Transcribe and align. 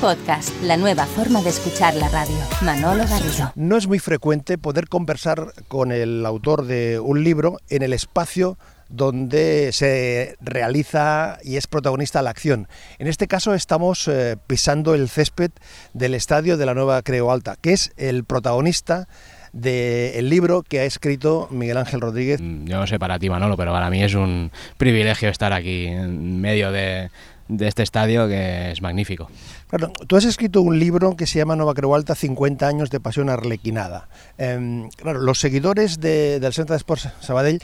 Podcast, 0.00 0.50
la 0.62 0.78
nueva 0.78 1.04
forma 1.04 1.42
de 1.42 1.50
escuchar 1.50 1.94
la 1.94 2.08
radio. 2.08 2.36
Manolo 2.62 3.04
Garrido. 3.06 3.52
No 3.54 3.76
es 3.76 3.86
muy 3.86 3.98
frecuente 3.98 4.56
poder 4.56 4.88
conversar 4.88 5.52
con 5.68 5.92
el 5.92 6.24
autor 6.24 6.64
de 6.64 6.98
un 6.98 7.22
libro 7.22 7.58
en 7.68 7.82
el 7.82 7.92
espacio 7.92 8.56
donde 8.88 9.72
se 9.72 10.36
realiza 10.40 11.38
y 11.44 11.56
es 11.56 11.66
protagonista 11.66 12.22
la 12.22 12.30
acción. 12.30 12.66
En 12.98 13.08
este 13.08 13.28
caso 13.28 13.52
estamos 13.52 14.08
eh, 14.08 14.38
pisando 14.46 14.94
el 14.94 15.10
césped 15.10 15.50
del 15.92 16.14
estadio 16.14 16.56
de 16.56 16.64
la 16.64 16.72
Nueva 16.72 17.02
Creo 17.02 17.30
Alta, 17.30 17.56
que 17.60 17.74
es 17.74 17.92
el 17.98 18.24
protagonista 18.24 19.06
del 19.52 20.28
libro 20.28 20.62
que 20.62 20.80
ha 20.80 20.84
escrito 20.84 21.48
Miguel 21.50 21.76
Ángel 21.76 22.00
Rodríguez. 22.00 22.40
Mm, 22.40 22.66
yo 22.66 22.78
no 22.78 22.86
sé 22.86 22.98
para 22.98 23.18
ti, 23.18 23.28
Manolo, 23.28 23.56
pero 23.56 23.72
para 23.72 23.90
mí 23.90 24.02
es 24.02 24.14
un 24.14 24.50
privilegio 24.76 25.28
estar 25.28 25.52
aquí 25.52 25.86
en 25.86 26.40
medio 26.40 26.70
de, 26.72 27.10
este 27.58 27.82
estadio 27.82 28.28
que 28.28 28.70
es 28.72 28.82
magnífico. 28.82 29.30
Claro, 29.68 29.92
tú 30.06 30.16
has 30.16 30.24
escrito 30.24 30.62
un 30.62 30.78
libro 30.78 31.16
que 31.16 31.26
se 31.26 31.38
llama 31.38 31.56
Nueva 31.56 31.74
Creu 31.74 31.94
Alta, 31.94 32.14
50 32.14 32.66
años 32.66 32.90
de 32.90 33.00
pasión 33.00 33.28
arlequinada. 33.30 34.08
Em, 34.38 34.88
claro, 34.90 35.20
los 35.20 35.40
seguidores 35.40 36.00
del 36.00 36.52
Centro 36.52 36.74
de 36.74 36.78
Sports 36.78 37.08
Sabadell 37.20 37.60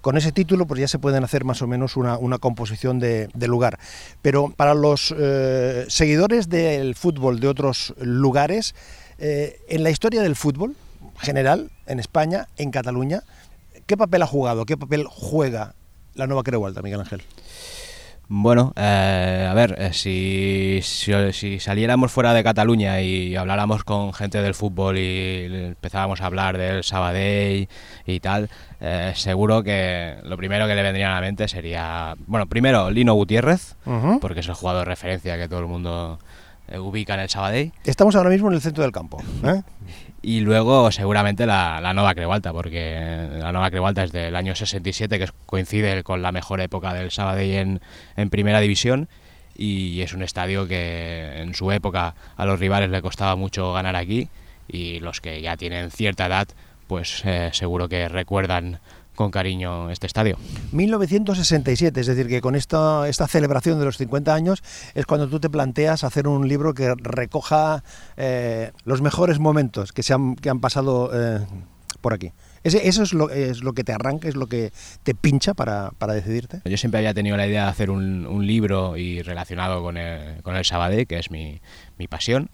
con 0.00 0.16
ese 0.16 0.32
título 0.32 0.66
pues 0.66 0.80
ya 0.80 0.88
se 0.88 0.98
pueden 0.98 1.24
hacer 1.24 1.44
más 1.44 1.60
o 1.60 1.66
menos 1.66 1.96
una, 1.96 2.38
composición 2.38 2.98
de, 2.98 3.28
lugar. 3.46 3.78
Pero 4.22 4.50
para 4.56 4.74
los 4.74 5.14
eh, 5.18 5.84
seguidores 5.88 6.48
del 6.48 6.94
fútbol 6.94 7.40
de 7.40 7.48
otros 7.48 7.94
lugares, 8.00 8.74
eh, 9.18 9.60
en 9.68 9.82
la 9.82 9.90
historia 9.90 10.22
del 10.22 10.36
fútbol, 10.36 10.74
general 11.20 11.70
en 11.86 12.00
España, 12.00 12.48
en 12.56 12.70
Cataluña. 12.70 13.22
¿Qué 13.86 13.96
papel 13.96 14.22
ha 14.22 14.26
jugado, 14.26 14.66
qué 14.66 14.76
papel 14.76 15.06
juega 15.08 15.74
la 16.14 16.24
Alta, 16.24 16.82
Miguel 16.82 17.00
Ángel? 17.00 17.22
Bueno, 18.32 18.72
eh, 18.76 19.48
a 19.50 19.52
ver, 19.54 19.74
eh, 19.76 19.92
si, 19.92 20.78
si, 20.82 21.58
saliéramos 21.58 22.12
fuera 22.12 22.32
de 22.32 22.44
Cataluña 22.44 23.00
y 23.00 23.34
habláramos 23.34 23.82
con 23.82 24.14
gente 24.14 24.40
del 24.40 24.54
fútbol 24.54 24.98
y 24.98 25.46
empezábamos 25.46 26.20
a 26.20 26.26
hablar 26.26 26.56
del 26.56 26.84
Sabadell 26.84 27.68
y 28.06 28.20
tal, 28.20 28.48
eh, 28.80 29.14
seguro 29.16 29.64
que 29.64 30.14
lo 30.22 30.36
primero 30.36 30.68
que 30.68 30.76
le 30.76 30.82
vendría 30.84 31.10
a 31.10 31.16
la 31.16 31.20
mente 31.20 31.48
sería, 31.48 32.14
bueno, 32.28 32.46
primero 32.46 32.88
Lino 32.92 33.14
Gutiérrez, 33.14 33.74
porque 34.20 34.40
es 34.40 34.48
el 34.48 34.54
jugador 34.54 34.84
de 34.84 34.90
referencia 34.90 35.36
que 35.36 35.48
todo 35.48 35.58
el 35.58 35.66
mundo 35.66 36.20
ubica 36.78 37.14
en 37.14 37.20
el 37.20 37.28
Sabadell. 37.28 37.72
Estamos 37.82 38.14
ahora 38.14 38.30
mismo 38.30 38.46
en 38.46 38.54
el 38.54 38.60
centro 38.60 38.84
del 38.84 38.92
campo. 38.92 39.20
Y 40.22 40.40
luego 40.40 40.92
seguramente 40.92 41.46
la, 41.46 41.80
la 41.80 41.94
Nova 41.94 42.14
Crevalta, 42.14 42.52
porque 42.52 43.28
la 43.38 43.52
Nova 43.52 43.70
Crevalta 43.70 44.04
es 44.04 44.12
del 44.12 44.36
año 44.36 44.54
67, 44.54 45.18
que 45.18 45.28
coincide 45.46 46.02
con 46.02 46.20
la 46.20 46.30
mejor 46.30 46.60
época 46.60 46.92
del 46.92 47.10
Sabadell 47.10 47.54
en, 47.54 47.80
en 48.16 48.30
primera 48.30 48.60
división 48.60 49.08
y 49.60 50.00
es 50.00 50.14
un 50.14 50.22
estadio 50.22 50.66
que 50.66 51.42
en 51.42 51.54
su 51.54 51.70
época 51.70 52.14
a 52.36 52.46
los 52.46 52.58
rivales 52.58 52.90
le 52.90 53.02
costaba 53.02 53.36
mucho 53.36 53.72
ganar 53.72 53.94
aquí 53.94 54.28
y 54.68 55.00
los 55.00 55.20
que 55.20 55.42
ya 55.42 55.56
tienen 55.56 55.90
cierta 55.90 56.26
edad 56.26 56.48
pues 56.86 57.22
eh, 57.24 57.50
seguro 57.52 57.88
que 57.88 58.08
recuerdan 58.08 58.80
con 59.20 59.30
cariño 59.30 59.90
este 59.90 60.06
estadio. 60.06 60.38
1967, 60.72 62.00
es 62.00 62.06
decir, 62.06 62.26
que 62.26 62.40
con 62.40 62.54
esta, 62.54 63.06
esta 63.06 63.28
celebración 63.28 63.78
de 63.78 63.84
los 63.84 63.98
50 63.98 64.32
años 64.32 64.62
es 64.94 65.04
cuando 65.04 65.28
tú 65.28 65.38
te 65.38 65.50
planteas 65.50 66.04
hacer 66.04 66.26
un 66.26 66.48
libro 66.48 66.72
que 66.72 66.94
recoja 66.96 67.84
eh, 68.16 68.72
los 68.84 69.02
mejores 69.02 69.38
momentos 69.38 69.92
que, 69.92 70.02
se 70.02 70.14
han, 70.14 70.36
que 70.36 70.48
han 70.48 70.60
pasado 70.60 71.10
eh, 71.12 71.44
por 72.00 72.14
aquí. 72.14 72.32
¿Ese, 72.64 72.88
¿Eso 72.88 73.02
es 73.02 73.12
lo, 73.12 73.28
es 73.28 73.62
lo 73.62 73.74
que 73.74 73.84
te 73.84 73.92
arranca, 73.92 74.26
es 74.26 74.36
lo 74.36 74.46
que 74.46 74.72
te 75.02 75.14
pincha 75.14 75.52
para, 75.52 75.90
para 75.98 76.14
decidirte? 76.14 76.62
Yo 76.64 76.78
siempre 76.78 76.96
había 77.00 77.12
tenido 77.12 77.36
la 77.36 77.46
idea 77.46 77.64
de 77.64 77.70
hacer 77.70 77.90
un, 77.90 78.26
un 78.26 78.46
libro 78.46 78.96
y 78.96 79.20
relacionado 79.20 79.82
con 79.82 79.98
el, 79.98 80.42
con 80.42 80.56
el 80.56 80.64
Sabadell, 80.64 81.06
que 81.06 81.18
es 81.18 81.30
mi, 81.30 81.60
mi 81.98 82.08
pasión. 82.08 82.48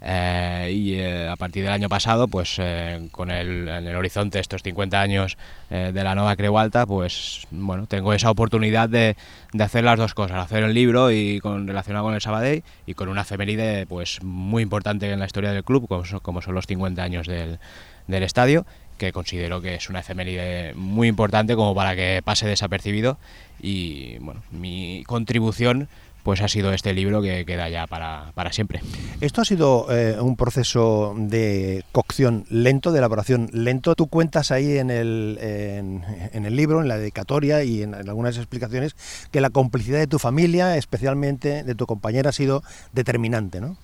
Eh, 0.00 0.70
y 0.72 0.94
eh, 0.94 1.28
a 1.28 1.34
partir 1.36 1.64
del 1.64 1.72
año 1.72 1.88
pasado, 1.88 2.28
pues 2.28 2.56
eh, 2.58 3.08
con 3.10 3.30
el, 3.30 3.68
en 3.68 3.86
el 3.86 3.96
horizonte 3.96 4.38
estos 4.38 4.62
50 4.62 5.00
años 5.00 5.36
de 5.70 5.92
la 6.02 6.14
nueva 6.14 6.34
Creu 6.34 6.56
Alta, 6.56 6.86
pues 6.86 7.46
bueno, 7.50 7.86
tengo 7.86 8.14
esa 8.14 8.30
oportunidad 8.30 8.88
de, 8.88 9.16
de, 9.52 9.64
hacer 9.64 9.84
las 9.84 9.98
dos 9.98 10.14
cosas, 10.14 10.38
hacer 10.38 10.62
el 10.62 10.72
libro 10.72 11.10
y 11.10 11.40
con, 11.40 11.66
relacionado 11.66 12.06
con 12.06 12.14
el 12.14 12.22
Sabadell 12.22 12.62
y 12.86 12.94
con 12.94 13.08
una 13.10 13.20
efeméride 13.20 13.84
pues 13.86 14.22
muy 14.22 14.62
importante 14.62 15.10
en 15.10 15.18
la 15.18 15.26
historia 15.26 15.52
del 15.52 15.64
club, 15.64 15.86
como 15.86 16.06
son, 16.06 16.20
como 16.20 16.40
son 16.40 16.54
los 16.54 16.66
50 16.66 17.02
años 17.02 17.26
del, 17.26 17.58
del 18.06 18.22
estadio 18.22 18.64
que 18.98 19.12
considero 19.12 19.62
que 19.62 19.76
es 19.76 19.88
una 19.88 20.00
efeméride 20.00 20.74
muy 20.74 21.08
importante 21.08 21.54
como 21.54 21.74
para 21.74 21.94
que 21.94 22.20
pase 22.22 22.46
desapercibido. 22.46 23.16
Y 23.60 24.18
bueno, 24.18 24.42
mi 24.50 25.04
contribución 25.06 25.88
pues 26.22 26.40
ha 26.40 26.48
sido 26.48 26.72
este 26.72 26.92
libro 26.92 27.22
que 27.22 27.44
queda 27.44 27.68
ya 27.68 27.86
para, 27.86 28.32
para 28.34 28.52
siempre. 28.52 28.80
Esto 29.20 29.40
ha 29.40 29.44
sido 29.44 29.86
eh, 29.90 30.16
un 30.20 30.36
proceso 30.36 31.14
de 31.16 31.84
cocción 31.92 32.44
lento, 32.50 32.92
de 32.92 32.98
elaboración 32.98 33.48
lento. 33.52 33.94
Tú 33.94 34.08
cuentas 34.08 34.50
ahí 34.50 34.78
en 34.78 34.90
el, 34.90 35.38
en, 35.40 36.44
el 36.44 36.56
libro, 36.56 36.80
en 36.80 36.88
la 36.88 36.98
dedicatoria 36.98 37.64
y 37.64 37.82
en, 37.82 37.94
algunas 37.94 38.36
explicaciones, 38.36 38.96
que 39.30 39.40
la 39.40 39.50
complicidad 39.50 39.98
de 39.98 40.06
tu 40.06 40.18
familia, 40.18 40.76
especialmente 40.76 41.64
de 41.64 41.74
tu 41.74 41.86
compañera, 41.86 42.30
ha 42.30 42.32
sido 42.32 42.62
determinante, 42.92 43.60
¿no? 43.60 43.76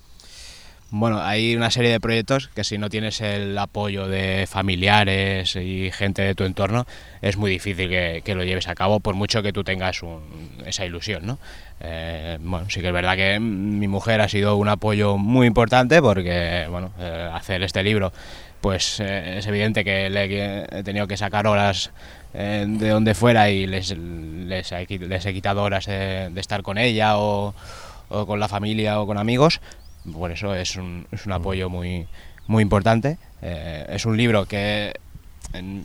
Bueno, 0.97 1.21
hay 1.21 1.56
una 1.56 1.72
serie 1.72 1.91
de 1.91 1.99
proyectos 1.99 2.50
que 2.55 2.62
si 2.62 2.78
no 2.78 2.88
tienes 2.88 3.21
el 3.21 3.59
apoyo 3.59 4.06
de 4.06 4.47
familiares 4.49 5.56
y 5.56 5.91
gente 5.91 6.22
de 6.22 6.37
tu 6.37 6.44
entorno, 6.44 6.87
es 7.21 7.37
muy 7.37 7.50
difícil 7.50 7.88
que, 7.88 8.34
lo 8.37 8.44
lleves 8.44 8.69
a 8.69 8.77
cabo, 8.77 9.00
por 9.00 9.16
mucho 9.16 9.43
que 9.43 9.53
tú 9.53 9.65
tengas 9.65 10.03
esa 10.65 10.87
ilusión, 10.87 11.27
¿no? 11.27 11.38
Eh, 11.81 12.38
bueno, 12.41 12.71
sí 12.71 12.81
que 12.81 12.87
es 12.87 12.93
verdad 12.93 13.16
que 13.16 13.41
mi 13.41 13.88
mujer 13.88 14.21
ha 14.21 14.28
sido 14.28 14.55
un 14.55 14.69
apoyo 14.69 15.16
muy 15.16 15.49
importante 15.49 16.00
porque, 16.00 16.69
bueno, 16.71 16.93
eh, 17.00 17.28
hacer 17.34 17.65
este 17.65 17.82
libro, 17.82 18.12
pues 18.61 19.00
eh, 19.00 19.38
es 19.38 19.47
evidente 19.49 19.82
que 19.82 20.09
le 20.11 20.66
he 20.71 20.84
tenido 20.84 21.09
que 21.09 21.16
sacar 21.16 21.49
horas 21.49 21.91
de 22.32 22.88
donde 22.88 23.16
fuera 23.16 23.50
y 23.50 23.66
les, 23.66 23.97
les, 23.99 24.71
he, 24.71 24.87
quitado 24.87 25.65
horas 25.65 25.87
de, 25.87 26.31
estar 26.37 26.62
con 26.62 26.78
ella 26.78 27.19
o, 27.19 27.53
o, 28.11 28.26
con 28.26 28.38
la 28.38 28.47
familia 28.47 29.00
o 29.00 29.09
con 29.09 29.19
amigos. 29.19 29.61
Por 30.13 30.31
eso 30.33 30.55
es 30.55 30.77
un, 30.77 31.07
es 31.11 31.27
un 31.27 31.33
apoyo 31.33 31.71
muy, 31.71 32.07
muy 32.47 32.63
importante. 32.63 33.19
es 33.41 34.05
un 34.05 34.17
libro 34.17 34.47
que 34.47 34.95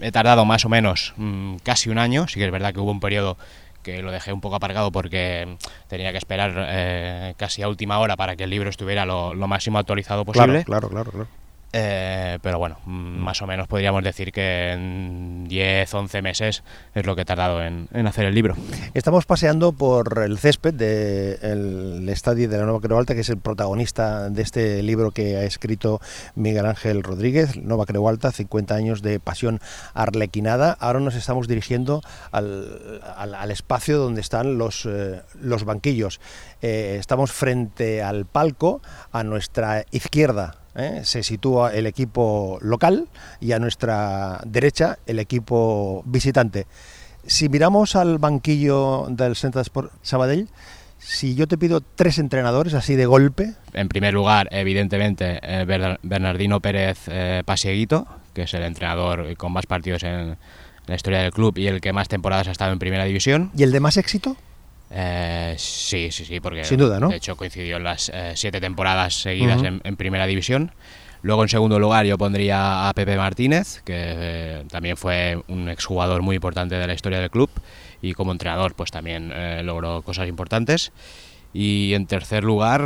he 0.02 0.12
tardado 0.12 0.46
más 0.46 0.66
o 0.66 0.70
menos 0.70 1.14
mm, 1.18 1.58
casi 1.58 1.90
un 1.90 1.98
año, 1.98 2.28
sí 2.28 2.40
que 2.40 2.46
es 2.46 2.52
verdad 2.52 2.74
que 2.74 2.80
hubo 2.80 2.92
un 2.92 3.00
periodo 3.00 3.38
que 3.84 4.02
lo 4.02 4.12
dejé 4.12 4.34
un 4.34 4.42
poco 4.42 4.56
aparcado 4.56 4.92
porque 4.92 5.58
tenía 5.88 6.12
que 6.12 6.18
esperar 6.18 6.54
eh, 6.70 7.34
casi 7.38 7.62
a 7.62 7.70
última 7.70 8.00
hora 8.00 8.16
para 8.16 8.36
que 8.36 8.44
el 8.44 8.50
libro 8.50 8.70
estuviera 8.70 9.06
lo, 9.06 9.34
lo 9.34 9.48
máximo 9.48 9.80
actualizado 9.80 10.26
posible. 10.26 10.64
Claro, 10.66 10.90
claro, 10.90 11.12
claro. 11.12 11.28
Eh, 11.72 12.40
pero 12.42 12.58
bueno, 12.58 12.78
mm, 12.86 13.20
más 13.20 13.42
o 13.44 13.48
menos 13.48 13.68
podríamos 13.68 14.04
decir 14.04 14.32
que 14.32 14.72
en 14.72 15.48
10, 15.48 15.94
11 15.94 16.22
meses 16.24 16.64
es 16.96 17.06
lo 17.06 17.16
que 17.16 17.22
he 17.22 17.26
tardado 17.26 17.64
en, 17.64 17.88
hacer 18.08 18.26
el 18.26 18.34
libro. 18.34 18.56
Estamos 18.96 19.26
paseando 19.26 19.72
por 19.72 20.20
el 20.24 20.40
césped 20.40 20.74
del 20.74 22.10
estadio 22.10 22.50
de 22.50 22.58
la 22.58 22.64
Nueva 22.64 22.82
Creu 22.82 22.98
Alta, 22.98 23.14
que 23.14 23.22
es 23.22 23.30
el 23.30 23.38
protagonista 23.38 24.30
de 24.30 24.42
este 24.42 24.82
libro 24.82 25.12
que 25.12 25.38
ha 25.38 25.44
escrito 25.44 26.02
Miguel 26.36 26.66
Ángel 26.66 27.04
Rodríguez, 27.04 27.56
Nueva 27.58 27.86
Creu 27.86 28.08
Alta, 28.08 28.32
50 28.32 28.74
años 28.74 29.02
de 29.04 29.20
pasión 29.20 29.60
arlequinada. 29.94 30.76
Ahora 30.80 31.00
nos 31.00 31.16
estamos 31.16 31.48
dirigiendo 31.48 32.02
al, 32.32 33.02
al, 33.16 33.52
espacio 33.52 34.00
donde 34.00 34.22
están 34.22 34.58
los, 34.58 34.88
eh, 34.88 35.22
los 35.40 35.66
banquillos. 35.66 36.20
Eh, 36.62 36.98
estamos 37.00 37.32
frente 37.32 38.02
al 38.02 38.26
palco, 38.26 38.82
a 39.12 39.24
nuestra 39.24 39.86
izquierda 39.92 40.56
¿eh? 40.76 41.02
se 41.04 41.24
sitúa 41.24 41.74
el 41.74 41.86
equipo 41.86 42.58
local 42.62 43.08
y 43.40 43.52
a 43.52 43.60
nuestra 43.60 44.42
derecha 44.46 45.00
el 45.06 45.20
equipo 45.20 46.04
visitante. 46.06 46.68
Si 47.26 47.50
miramos 47.50 47.96
al 47.96 48.18
banquillo 48.18 49.08
del 49.10 49.36
Centro 49.36 49.62
Sport 49.62 49.92
Sabadell, 50.02 50.48
si 50.98 51.36
yo 51.36 51.48
te 51.48 51.58
pido 51.58 51.82
tres 51.82 52.18
entrenadores 52.18 52.74
así 52.74 52.96
de 52.96 53.06
golpe. 53.06 53.54
En 53.74 53.88
primer 53.88 54.14
lugar, 54.14 54.48
evidentemente, 54.52 55.40
eh, 55.42 55.66
Bernardino 56.02 56.60
Pérez 56.60 57.00
eh, 57.08 57.44
Pasieguito, 57.46 58.08
que 58.34 58.44
es 58.44 58.54
el 58.54 58.64
entrenador 58.64 59.36
con 59.38 59.52
más 59.52 59.66
partidos 59.66 60.04
en 60.04 60.38
la 60.88 60.96
historia 60.96 61.20
del 61.20 61.32
club 61.32 61.58
y 61.58 61.68
el 61.68 61.82
que 61.82 61.94
más 61.94 62.08
temporadas 62.08 62.48
ha 62.48 62.52
estado 62.52 62.74
en 62.74 62.80
primera 62.80 63.06
división. 63.06 63.52
¿Y 63.56 63.64
el 63.64 63.72
de 63.72 63.80
más 63.80 63.98
éxito? 63.98 64.36
Eh, 64.92 65.56
sí, 65.58 66.12
sí, 66.12 66.26
sí, 66.26 66.40
porque 66.40 66.64
Sin 66.64 66.80
duda, 66.80 67.00
¿no? 67.00 67.10
de 67.10 67.18
hecho 67.18 67.36
coincidió 67.36 67.78
en 67.78 67.84
las 67.84 68.10
eh, 68.14 68.34
siete 68.36 68.60
temporadas 68.60 69.14
seguidas 69.22 69.62
en, 69.64 69.96
primera 69.96 70.26
división. 70.26 70.72
Luego, 71.22 71.44
en 71.44 71.50
segundo 71.50 71.80
lugar, 71.80 72.06
yo 72.06 72.18
pondría 72.18 72.88
a 72.88 72.94
Pepe 72.94 73.18
Martínez, 73.18 73.82
que 73.84 73.94
eh, 73.96 74.64
también 74.70 74.96
fue 74.96 75.42
un 75.48 75.70
exjugador 75.70 76.22
muy 76.22 76.36
importante 76.36 76.76
de 76.76 76.88
la 76.88 76.94
historia 76.94 77.20
del 77.20 77.30
club 77.30 77.50
y 78.02 78.14
como 78.14 78.32
entrenador, 78.32 78.74
pues 78.74 78.90
también 78.90 79.34
logró 79.66 80.02
cosas 80.02 80.30
importantes. 80.30 80.94
Y 81.52 81.94
en 81.94 82.06
tercer 82.06 82.44
lugar, 82.44 82.82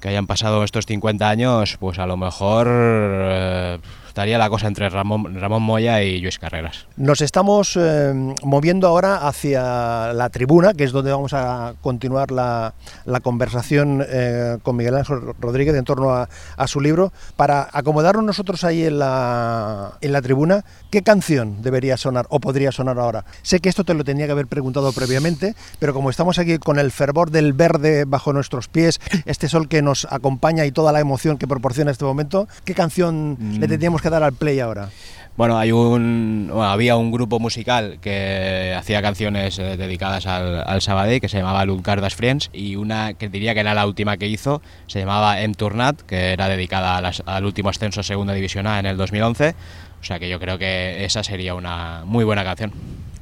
que 0.00 0.08
hayan 0.08 0.26
pasado 0.26 0.64
estos 0.64 0.84
50 0.84 1.30
años, 1.30 1.76
pues 1.78 1.98
a 1.98 2.06
lo 2.06 2.18
mejor 2.18 3.80
estaría 4.16 4.38
la 4.38 4.48
cosa 4.48 4.66
entre 4.66 4.88
Ramón, 4.88 5.38
Ramón 5.38 5.62
Moya 5.62 6.02
y 6.02 6.22
Luis 6.22 6.38
Carreras. 6.38 6.86
Nos 6.96 7.20
estamos 7.20 7.76
eh, 7.78 8.14
moviendo 8.42 8.88
ahora 8.88 9.28
hacia 9.28 10.14
la 10.14 10.30
tribuna, 10.30 10.72
que 10.72 10.84
es 10.84 10.92
donde 10.92 11.10
vamos 11.10 11.34
a 11.34 11.74
continuar 11.82 12.30
la, 12.30 12.72
la 13.04 13.20
conversación 13.20 14.02
eh, 14.08 14.56
con 14.62 14.74
Miguel 14.74 14.96
Ángel 14.96 15.18
Rodríguez 15.38 15.74
en 15.74 15.84
torno 15.84 16.14
a, 16.14 16.30
a, 16.56 16.66
su 16.66 16.80
libro. 16.80 17.12
Para 17.36 17.68
acomodarnos 17.70 18.24
nosotros 18.24 18.64
ahí 18.64 18.84
en 18.84 19.00
la, 19.00 19.98
en 20.00 20.12
la 20.12 20.22
tribuna, 20.22 20.64
¿qué 20.90 21.02
canción 21.02 21.60
debería 21.60 21.98
sonar 21.98 22.24
o 22.30 22.40
podría 22.40 22.72
sonar 22.72 22.98
ahora? 22.98 23.26
Sé 23.42 23.60
que 23.60 23.68
esto 23.68 23.84
te 23.84 23.92
lo 23.92 24.02
tenía 24.02 24.24
que 24.24 24.32
haber 24.32 24.46
preguntado 24.46 24.94
previamente, 24.94 25.54
pero 25.78 25.92
como 25.92 26.08
estamos 26.08 26.38
aquí 26.38 26.56
con 26.56 26.78
el 26.78 26.90
fervor 26.90 27.30
del 27.30 27.52
verde 27.52 28.06
bajo 28.06 28.32
nuestros 28.32 28.68
pies, 28.68 28.98
este 29.26 29.46
sol 29.46 29.68
que 29.68 29.82
nos 29.82 30.06
acompaña 30.10 30.64
y 30.64 30.72
toda 30.72 30.90
la 30.90 31.00
emoción 31.00 31.36
que 31.36 31.46
proporciona 31.46 31.90
este 31.90 32.06
momento, 32.06 32.48
¿qué 32.64 32.72
canción 32.72 33.36
mm. 33.38 33.58
le 33.58 33.68
tendríamos 33.68 34.00
que 34.00 34.05
dar 34.10 34.22
al 34.22 34.32
play 34.32 34.60
ahora? 34.60 34.90
Bueno, 35.36 35.58
hay 35.58 35.70
un, 35.70 36.48
bueno, 36.50 36.70
había 36.70 36.96
un 36.96 37.12
grupo 37.12 37.38
musical 37.38 37.98
que 38.00 38.74
hacía 38.76 39.02
canciones 39.02 39.58
eh, 39.58 39.76
dedicadas 39.76 40.26
al, 40.26 40.64
al 40.66 40.80
Sabadell 40.80 41.20
que 41.20 41.28
se 41.28 41.36
llamaba 41.36 41.66
Ludgardas 41.66 42.14
Friends 42.14 42.48
y 42.54 42.76
una 42.76 43.12
que 43.12 43.28
diría 43.28 43.52
que 43.52 43.60
era 43.60 43.74
la 43.74 43.86
última 43.86 44.16
que 44.16 44.28
hizo 44.28 44.62
se 44.86 45.00
llamaba 45.00 45.42
M 45.42 45.54
Tournat, 45.54 46.00
que 46.00 46.32
era 46.32 46.48
dedicada 46.48 47.02
las, 47.02 47.22
al 47.26 47.44
último 47.44 47.68
ascenso 47.68 48.00
a 48.00 48.02
Segunda 48.02 48.32
División 48.32 48.66
A 48.66 48.78
en 48.78 48.86
el 48.86 48.96
2011. 48.96 49.54
O 50.00 50.04
sea 50.04 50.18
que 50.18 50.28
yo 50.28 50.40
creo 50.40 50.56
que 50.56 51.04
esa 51.04 51.22
sería 51.22 51.54
una 51.54 52.02
muy 52.06 52.24
buena 52.24 52.42
canción. 52.42 52.72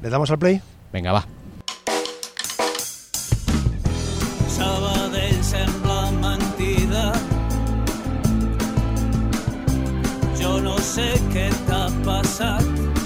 ¿Le 0.01 0.09
damos 0.09 0.31
al 0.31 0.39
play? 0.39 0.61
Venga, 0.93 1.11
va. 1.11 1.25
No 10.61 10.77
sé 10.79 11.07
què 11.33 11.49
t'ha 11.67 11.83
passat 12.05 13.04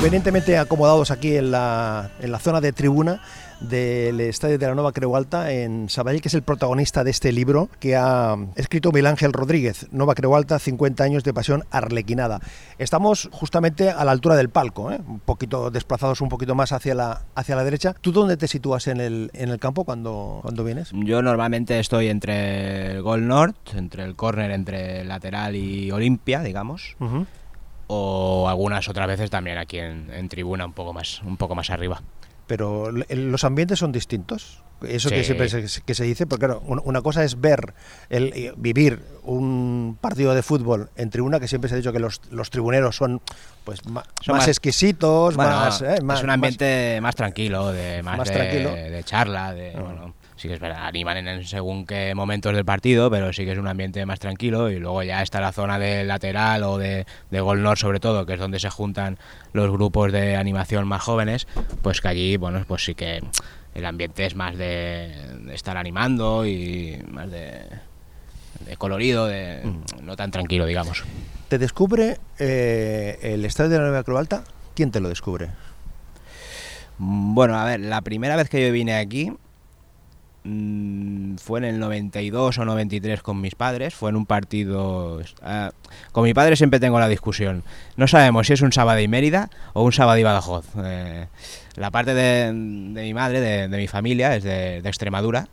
convenientemente 0.00 0.56
acomodados 0.56 1.10
aquí 1.10 1.36
en 1.36 1.50
la, 1.50 2.10
en 2.20 2.32
la 2.32 2.38
zona 2.38 2.62
de 2.62 2.72
tribuna 2.72 3.20
del 3.60 4.18
Estadio 4.22 4.56
de 4.56 4.66
la 4.66 4.74
Nueva 4.74 4.92
Creu 4.92 5.14
Alta 5.14 5.52
en 5.52 5.90
Sabadell, 5.90 6.22
que 6.22 6.28
es 6.28 6.34
el 6.34 6.40
protagonista 6.40 7.04
de 7.04 7.10
este 7.10 7.32
libro 7.32 7.68
que 7.80 7.96
ha 7.96 8.34
escrito 8.56 8.92
Miguel 8.92 9.08
Ángel 9.08 9.34
Rodríguez, 9.34 9.88
Nueva 9.90 10.14
Creu 10.14 10.34
Alta, 10.34 10.58
50 10.58 11.04
años 11.04 11.22
de 11.22 11.34
pasión 11.34 11.64
arlequinada. 11.70 12.40
Estamos 12.78 13.28
justamente 13.30 13.90
a 13.90 14.02
la 14.06 14.12
altura 14.12 14.36
del 14.36 14.48
palco, 14.48 14.90
¿eh? 14.90 15.02
un 15.06 15.20
poquito 15.20 15.70
desplazados 15.70 16.22
un 16.22 16.30
poquito 16.30 16.54
más 16.54 16.72
hacia 16.72 16.94
la, 16.94 17.26
hacia 17.34 17.54
la 17.54 17.62
derecha. 17.62 17.94
¿Tú 18.00 18.10
dónde 18.10 18.38
te 18.38 18.48
sitúas 18.48 18.86
en 18.86 19.02
el, 19.02 19.30
en 19.34 19.50
el 19.50 19.58
campo 19.58 19.84
cuando, 19.84 20.38
cuando 20.40 20.64
vienes? 20.64 20.92
Yo 20.94 21.20
normalmente 21.20 21.78
estoy 21.78 22.08
entre 22.08 22.92
el 22.92 23.02
gol 23.02 23.28
norte, 23.28 23.76
entre 23.76 24.04
el 24.04 24.16
córner, 24.16 24.50
entre 24.50 25.04
lateral 25.04 25.56
y 25.56 25.90
Olimpia, 25.90 26.40
digamos. 26.40 26.96
Uh 27.00 27.04
-huh. 27.04 27.26
O 27.92 28.48
algunas 28.48 28.88
otras 28.88 29.08
veces 29.08 29.30
también 29.30 29.58
aquí 29.58 29.78
en, 29.78 30.12
en, 30.12 30.28
tribuna, 30.28 30.64
un 30.64 30.72
poco 30.72 30.92
más, 30.92 31.22
un 31.22 31.36
poco 31.36 31.56
más 31.56 31.70
arriba. 31.70 32.00
Pero 32.46 32.92
los 32.92 33.42
ambientes 33.42 33.80
son 33.80 33.90
distintos. 33.90 34.62
Eso 34.86 35.08
sí. 35.08 35.16
que 35.16 35.24
siempre 35.24 35.48
se, 35.48 35.82
que 35.82 35.94
se 35.94 36.04
dice, 36.04 36.26
porque 36.26 36.46
claro, 36.46 36.62
una 36.64 37.02
cosa 37.02 37.24
es 37.24 37.40
ver, 37.40 37.74
el, 38.08 38.54
vivir 38.56 39.02
un 39.24 39.98
partido 40.00 40.34
de 40.34 40.42
fútbol 40.42 40.88
en 40.96 41.10
tribuna, 41.10 41.40
que 41.40 41.48
siempre 41.48 41.68
se 41.68 41.74
ha 41.74 41.78
dicho 41.78 41.92
que 41.92 41.98
los, 41.98 42.22
los 42.30 42.48
tribuneros 42.48 42.96
son 42.96 43.20
pues 43.64 43.84
más, 43.86 44.04
son 44.22 44.34
más, 44.34 44.42
más 44.42 44.48
exquisitos, 44.48 45.34
bueno, 45.34 45.50
más, 45.50 45.82
eh, 45.82 45.98
más, 46.02 46.18
Es 46.18 46.24
un 46.24 46.30
ambiente 46.30 46.98
más, 47.02 47.14
tranquilo, 47.16 47.72
de, 47.72 48.02
más, 48.02 48.28
de, 48.28 48.34
tranquilo. 48.34 48.70
de 48.70 49.02
charla, 49.04 49.52
de... 49.52 49.72
Uh 49.74 49.78
-huh. 49.78 49.82
bueno, 49.82 50.14
sí 50.40 50.48
que 50.48 50.54
es 50.54 50.60
verdad, 50.60 50.86
animan 50.86 51.18
en 51.18 51.44
según 51.44 51.84
qué 51.84 52.14
momentos 52.14 52.54
del 52.54 52.64
partido, 52.64 53.10
pero 53.10 53.30
sí 53.30 53.44
que 53.44 53.52
es 53.52 53.58
un 53.58 53.68
ambiente 53.68 54.06
más 54.06 54.18
tranquilo 54.18 54.70
y 54.70 54.78
luego 54.78 55.02
ya 55.02 55.20
está 55.20 55.38
la 55.38 55.52
zona 55.52 55.78
de 55.78 56.02
lateral 56.04 56.62
o 56.62 56.78
de, 56.78 57.04
de 57.30 57.40
gol 57.40 57.62
norte 57.62 57.82
sobre 57.82 58.00
todo, 58.00 58.24
que 58.24 58.34
es 58.34 58.40
donde 58.40 58.58
se 58.58 58.70
juntan 58.70 59.18
los 59.52 59.70
grupos 59.70 60.12
de 60.12 60.36
animación 60.36 60.88
más 60.88 61.02
jóvenes, 61.02 61.46
pues 61.82 62.00
que 62.00 62.08
allí, 62.08 62.36
bueno, 62.38 62.64
pues 62.66 62.84
sí 62.84 62.94
que 62.94 63.20
el 63.74 63.84
ambiente 63.84 64.24
es 64.24 64.34
más 64.34 64.56
de, 64.56 65.14
de 65.44 65.54
estar 65.54 65.76
animando 65.76 66.46
y 66.46 67.02
más 67.10 67.30
de, 67.30 67.60
de 68.64 68.76
colorido, 68.78 69.26
de, 69.26 69.60
mm. 69.62 70.06
no 70.06 70.16
tan 70.16 70.30
tranquilo, 70.30 70.64
digamos. 70.64 71.04
¿Te 71.48 71.58
descubre 71.58 72.16
eh, 72.38 73.18
el 73.20 73.44
estadio 73.44 73.72
de 73.72 73.76
la 73.76 73.84
Nueva 73.84 74.04
Cruz 74.04 74.18
Alta? 74.18 74.44
¿Quién 74.74 74.90
te 74.90 75.00
lo 75.00 75.10
descubre? 75.10 75.50
Bueno, 76.96 77.58
a 77.58 77.66
ver, 77.66 77.80
la 77.80 78.00
primera 78.00 78.36
vez 78.36 78.48
que 78.48 78.66
yo 78.66 78.72
vine 78.72 78.94
aquí 78.94 79.34
mmm, 80.44 81.36
fue 81.36 81.58
en 81.60 81.64
el 81.64 81.78
92 81.78 82.58
o 82.58 82.64
93 82.64 83.22
con 83.22 83.40
mis 83.40 83.54
padres, 83.54 83.94
fue 83.94 84.10
en 84.10 84.16
un 84.16 84.26
partido... 84.26 85.18
Uh, 85.18 85.70
con 86.12 86.24
mi 86.24 86.34
padre 86.34 86.56
siempre 86.56 86.80
tengo 86.80 86.98
la 86.98 87.08
discusión. 87.08 87.62
No 87.96 88.08
sabemos 88.08 88.46
si 88.46 88.54
es 88.54 88.62
un 88.62 88.72
sábado 88.72 89.00
y 89.00 89.08
Mérida 89.08 89.50
o 89.72 89.82
un 89.82 89.92
sábado 89.92 90.18
y 90.18 90.22
Badajoz. 90.22 90.66
Eh, 90.82 91.26
la 91.76 91.90
parte 91.90 92.14
de, 92.14 92.52
mi 92.52 93.14
madre, 93.14 93.40
de, 93.40 93.76
mi 93.76 93.86
familia, 93.86 94.36
es 94.36 94.44
de, 94.44 94.78
Extremadura. 94.78 95.48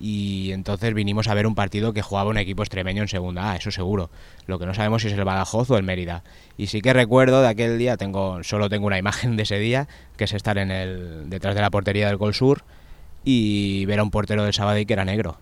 Y 0.00 0.50
entonces 0.52 0.94
vinimos 0.94 1.28
a 1.28 1.34
ver 1.34 1.46
un 1.46 1.54
partido 1.54 1.92
que 1.92 2.02
jugaba 2.02 2.30
un 2.30 2.38
equipo 2.38 2.62
extremeño 2.62 3.02
en 3.02 3.08
segunda 3.08 3.52
A, 3.52 3.56
eso 3.56 3.70
seguro. 3.70 4.10
Lo 4.46 4.58
que 4.58 4.66
no 4.66 4.74
sabemos 4.74 5.02
si 5.02 5.08
es 5.08 5.14
el 5.14 5.24
Badajoz 5.24 5.70
o 5.70 5.76
el 5.76 5.84
Mérida. 5.84 6.24
Y 6.56 6.66
sí 6.66 6.80
que 6.80 6.92
recuerdo 6.92 7.40
de 7.40 7.48
aquel 7.48 7.78
día, 7.78 7.96
tengo 7.96 8.42
solo 8.42 8.68
tengo 8.68 8.86
una 8.86 8.98
imagen 8.98 9.36
de 9.36 9.44
ese 9.44 9.58
día, 9.58 9.86
que 10.16 10.24
es 10.24 10.32
estar 10.32 10.58
en 10.58 10.72
el 10.72 11.30
detrás 11.30 11.54
de 11.54 11.60
la 11.60 11.70
portería 11.70 12.08
del 12.08 12.16
Gol 12.16 12.34
Sur 12.34 12.64
y 13.24 13.84
ver 13.86 14.00
a 14.00 14.02
un 14.02 14.10
portero 14.10 14.44
del 14.44 14.52
Sabadell 14.52 14.86
que 14.86 14.92
era 14.92 15.04
negro, 15.04 15.38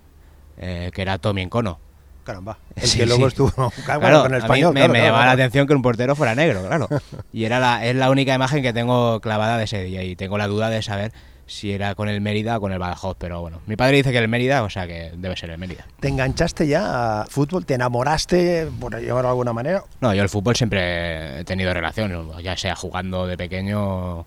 eh, 0.59 0.91
que 0.93 1.03
era 1.03 1.19
Tommy 1.19 1.43
Encono. 1.43 1.79
Caramba, 2.25 2.59
el 2.77 2.87
sí, 2.87 2.99
que 2.99 3.07
luego 3.07 3.23
sí. 3.23 3.29
estuvo 3.29 3.51
claro, 3.85 4.23
con 4.23 4.35
el 4.35 4.41
español. 4.43 4.75
me, 4.75 4.81
claro, 4.81 4.93
me 4.93 4.99
claro, 4.99 5.13
llamaba 5.13 5.27
la 5.27 5.33
atención 5.33 5.67
que 5.67 5.75
un 5.75 5.83
portero 5.83 6.15
fuera 6.15 6.35
negro, 6.35 6.67
claro. 6.67 6.89
Y 7.33 7.45
era 7.45 7.59
la, 7.59 7.85
es 7.87 7.97
la 7.97 8.11
única 8.11 8.35
imagen 8.35 8.63
que 8.63 8.73
tengo 8.73 9.21
clavada 9.21 9.57
de 9.57 9.65
ese 9.65 9.83
día 9.85 10.03
y 10.03 10.17
tengo 10.17 10.37
la 10.39 10.47
duda 10.47 10.69
de 10.71 10.83
saber 10.83 11.13
si 11.51 11.73
era 11.73 11.97
con 11.97 12.09
el 12.09 12.21
Mérida 12.21 12.59
o 12.59 12.61
con 12.61 12.71
el 12.73 12.79
Badajoz, 12.79 13.17
pero 13.19 13.41
bueno, 13.41 13.61
mi 13.67 13.75
padre 13.75 13.97
dice 13.97 14.13
que 14.13 14.19
el 14.19 14.29
Mérida, 14.29 14.63
o 14.63 14.71
sea 14.71 14.87
que 14.87 15.11
debe 15.17 15.37
ser 15.37 15.51
el 15.51 15.59
Mérida. 15.59 15.85
¿Te 15.99 16.07
enganchaste 16.07 16.69
ya 16.69 17.23
a 17.23 17.27
fútbol? 17.27 17.67
¿Te 17.67 17.75
enamoraste, 17.75 18.69
por 18.79 18.93
llamarlo 18.93 19.23
de 19.23 19.29
alguna 19.29 19.53
manera? 19.53 19.83
No, 20.01 20.15
yo 20.15 20.23
el 20.23 20.29
fútbol 20.29 20.55
siempre 20.55 21.41
he 21.41 21.45
tenido 21.45 21.75
relación, 21.75 22.31
ya 22.41 22.57
sea 22.57 22.77
jugando 22.77 23.27
de 23.27 23.37
pequeño 23.37 24.27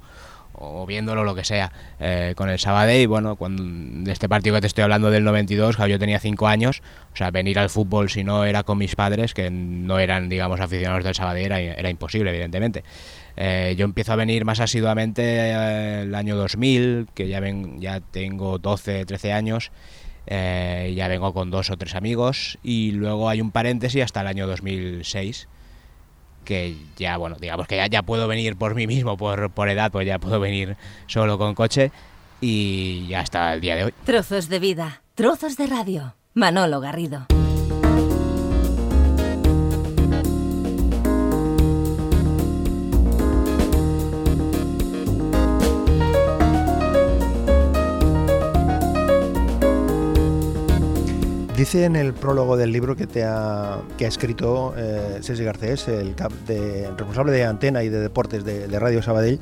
o 0.53 0.86
viéndolo 0.86 1.24
lo 1.24 1.36
que 1.36 1.43
sea 1.43 1.72
eh, 2.00 2.33
con 2.36 2.50
el 2.50 2.60
Sabadell 2.60 3.07
bueno 3.07 3.36
cuando 3.36 3.63
de 3.63 4.12
este 4.12 4.29
partido 4.29 4.55
que 4.55 4.62
te 4.62 4.67
estoy 4.67 4.83
hablando 4.83 5.12
del 5.12 5.24
92 5.24 5.77
yo 5.77 6.00
tenía 6.00 6.19
5 6.19 6.48
años 6.48 6.81
o 7.13 7.15
sea 7.15 7.31
venir 7.31 7.60
al 7.60 7.69
fútbol 7.69 8.10
si 8.10 8.24
no 8.24 8.45
era 8.45 8.63
con 8.63 8.77
mis 8.77 8.95
padres 8.95 9.33
que 9.33 9.50
no 9.50 10.00
eran 10.00 10.29
digamos 10.29 10.60
aficionados 10.60 11.03
del 11.03 11.15
Sabadell 11.15 11.45
era, 11.45 11.60
era 11.60 11.89
imposible 11.89 12.29
evidentemente. 12.29 12.83
Eh, 13.36 13.74
yo 13.77 13.86
empiezo 13.86 14.13
a 14.13 14.15
venir 14.15 14.45
más 14.45 14.60
asiduamente 14.60 15.24
eh, 15.24 16.01
el 16.03 16.13
año 16.13 16.36
2000 16.36 17.07
que 17.15 17.27
ya 17.27 17.39
ven 17.39 17.81
ya 17.81 18.00
tengo 18.00 18.60
12 18.60 19.05
13 19.05 19.33
años 19.33 19.72
ya 20.25 21.07
vengo 21.10 21.33
con 21.33 21.51
dos 21.51 21.69
o 21.69 21.77
tres 21.77 21.95
amigos 21.95 22.57
y 22.63 22.91
luego 22.91 23.27
hay 23.27 23.41
un 23.41 23.51
paréntesis 23.51 24.03
hasta 24.03 24.22
el 24.22 24.27
año 24.27 24.48
2006 24.48 25.50
que 26.44 26.76
ya, 26.98 27.18
bueno, 27.18 27.38
digamos 27.40 27.68
que 27.68 27.78
ya, 27.78 27.88
ya 27.88 28.04
puedo 28.04 28.28
venir 28.28 28.56
por 28.56 28.76
mí 28.76 28.88
mismo, 28.88 29.18
por, 29.18 29.50
por 29.50 29.70
edad, 29.70 29.92
pues 29.92 30.06
ya 30.06 30.20
puedo 30.20 30.40
venir 30.40 30.78
solo 31.08 31.38
con 31.38 31.56
coche 31.56 31.92
y 32.42 33.08
ya 33.08 33.22
hasta 33.22 33.54
el 33.54 33.62
día 33.62 33.76
de 33.76 33.86
hoy. 33.86 33.94
Trozos 34.06 34.50
de 34.50 34.60
vida, 34.60 35.02
trozos 35.16 35.58
de 35.58 35.68
radio. 35.68 36.16
Manolo 36.34 36.80
Garrido. 36.80 37.28
Dice 51.63 51.86
en 51.86 51.96
el 51.96 52.13
prólogo 52.13 52.58
del 52.58 52.74
libro 52.74 52.98
que, 52.98 53.08
te 53.08 53.24
ha, 53.24 53.79
que 53.98 54.03
ha 54.03 54.10
escrito 54.10 54.74
eh, 54.75 55.20
César 55.22 55.46
Garcés, 55.46 55.88
el, 55.88 56.13
cap 56.13 56.34
de, 56.46 56.89
responsable 56.98 57.32
de 57.32 57.46
antena 57.46 57.84
y 57.84 57.88
de 57.88 58.01
deportes 58.01 58.43
de, 58.43 58.67
de 58.67 58.79
Radio 58.79 59.01
Sabadell, 59.01 59.39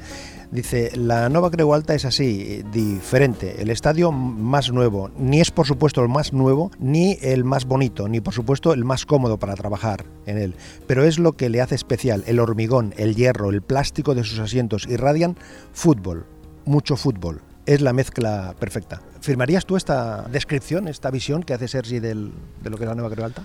dice, 0.52 0.92
la 0.94 1.30
Nova 1.30 1.50
Creu 1.50 1.74
Alta 1.74 1.96
es 1.96 2.06
así, 2.06 2.64
diferente, 2.72 3.64
el 3.64 3.72
estadio 3.72 4.12
más 4.12 4.72
nuevo, 4.72 5.10
ni 5.18 5.42
es 5.42 5.50
por 5.50 5.66
supuesto 5.66 6.04
el 6.04 6.10
más 6.10 6.32
nuevo, 6.32 6.70
ni 6.78 7.18
el 7.24 7.44
más 7.44 7.66
bonito, 7.66 8.08
ni 8.08 8.22
por 8.22 8.36
supuesto 8.36 8.72
el 8.72 8.86
más 8.86 9.08
cómodo 9.08 9.40
para 9.40 9.56
trabajar 9.56 10.06
en 10.28 10.38
él, 10.38 10.56
pero 10.86 11.04
es 11.06 11.18
lo 11.18 11.32
que 11.32 11.50
le 11.50 11.60
hace 11.60 11.74
especial, 11.74 12.24
el 12.28 12.40
hormigón, 12.40 12.94
el 12.98 13.16
hierro, 13.16 13.50
el 13.50 13.64
plástico 13.64 14.14
de 14.14 14.24
sus 14.24 14.38
asientos. 14.38 14.86
Irradian 14.88 15.38
fútbol, 15.74 16.28
mucho 16.66 16.98
fútbol, 16.98 17.42
es 17.66 17.82
la 17.82 17.94
mezcla 17.94 18.54
perfecta. 18.60 19.02
¿Firmarías 19.22 19.66
tú 19.66 19.78
esta 19.78 20.24
descripción, 20.24 20.88
esta 20.88 21.12
visión 21.12 21.44
que 21.44 21.54
hace 21.54 21.68
Sergi 21.68 22.00
del, 22.00 22.32
de 22.62 22.70
lo 22.70 22.78
que 22.78 22.84
es 22.84 22.90
la 22.90 22.96
Nueva 22.96 23.12
Creu 23.12 23.26
Alta? 23.26 23.44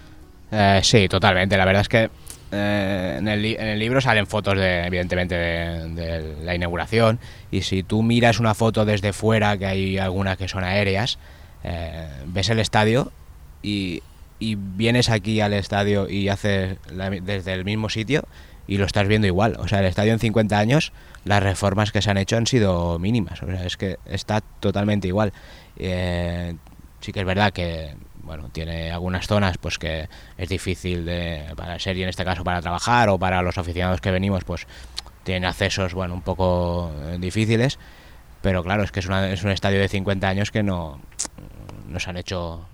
Eh, 0.50 0.80
sí, 0.82 1.06
totalmente. 1.06 1.56
La 1.56 1.66
verdad 1.66 1.82
es 1.82 1.88
que 1.88 2.10
eh, 2.50 3.16
en, 3.18 3.28
el, 3.28 3.44
en, 3.44 3.66
el, 3.66 3.78
libro 3.78 4.00
salen 4.00 4.26
fotos, 4.26 4.56
de, 4.56 4.86
evidentemente, 4.86 5.34
de, 5.34 5.88
de, 5.90 6.44
la 6.44 6.54
inauguración. 6.54 7.18
Y 7.50 7.62
si 7.62 7.82
tú 7.82 8.02
miras 8.02 8.40
una 8.40 8.54
foto 8.54 8.86
desde 8.86 9.12
fuera, 9.12 9.58
que 9.58 9.66
hay 9.66 9.98
algunas 9.98 10.38
que 10.38 10.48
son 10.48 10.64
aéreas, 10.64 11.18
eh, 11.62 12.08
ves 12.26 12.48
el 12.48 12.58
estadio 12.58 13.12
y, 13.62 14.02
y, 14.38 14.54
vienes 14.54 15.10
aquí 15.10 15.40
al 15.40 15.52
estadio 15.52 16.08
y 16.08 16.28
haces 16.28 16.78
la, 16.90 17.10
desde 17.10 17.52
el 17.52 17.64
mismo 17.64 17.90
sitio 17.90 18.24
y 18.66 18.78
lo 18.78 18.84
estás 18.84 19.06
viendo 19.08 19.26
igual. 19.26 19.56
O 19.58 19.68
sea, 19.68 19.80
el 19.80 19.86
estadio 19.86 20.12
en 20.12 20.18
50 20.18 20.58
años, 20.58 20.92
las 21.24 21.42
reformas 21.42 21.92
que 21.92 22.02
se 22.02 22.10
han 22.10 22.18
hecho 22.18 22.36
han 22.36 22.46
sido 22.46 22.98
mínimas. 22.98 23.42
O 23.42 23.46
sea, 23.46 23.64
es 23.64 23.76
que 23.76 23.98
está 24.06 24.40
totalmente 24.40 25.08
igual. 25.08 25.32
Eh, 25.76 26.54
sí 27.00 27.12
que 27.12 27.20
es 27.20 27.26
verdad 27.26 27.52
que 27.52 27.94
bueno 28.22 28.48
tiene 28.50 28.90
algunas 28.90 29.26
zonas 29.26 29.56
pues 29.58 29.78
que 29.78 30.08
es 30.36 30.48
difícil 30.48 31.04
de 31.04 31.44
para 31.54 31.78
ser 31.78 31.96
y 31.96 32.02
en 32.02 32.08
este 32.08 32.24
caso 32.24 32.42
para 32.42 32.60
trabajar 32.60 33.08
o 33.08 33.18
para 33.18 33.40
los 33.42 33.56
aficionados 33.56 34.00
que 34.00 34.10
venimos 34.10 34.42
pues 34.42 34.66
tienen 35.22 35.44
accesos 35.44 35.94
bueno 35.94 36.14
un 36.14 36.22
poco 36.22 36.90
difíciles 37.18 37.78
pero 38.42 38.64
claro 38.64 38.82
es 38.82 38.90
que 38.90 39.00
es, 39.00 39.06
una, 39.06 39.30
es 39.30 39.44
un 39.44 39.50
estadio 39.50 39.78
de 39.78 39.88
50 39.88 40.28
años 40.28 40.50
que 40.50 40.64
no 40.64 40.98
nos 41.88 42.08
han 42.08 42.16
hecho 42.16 42.66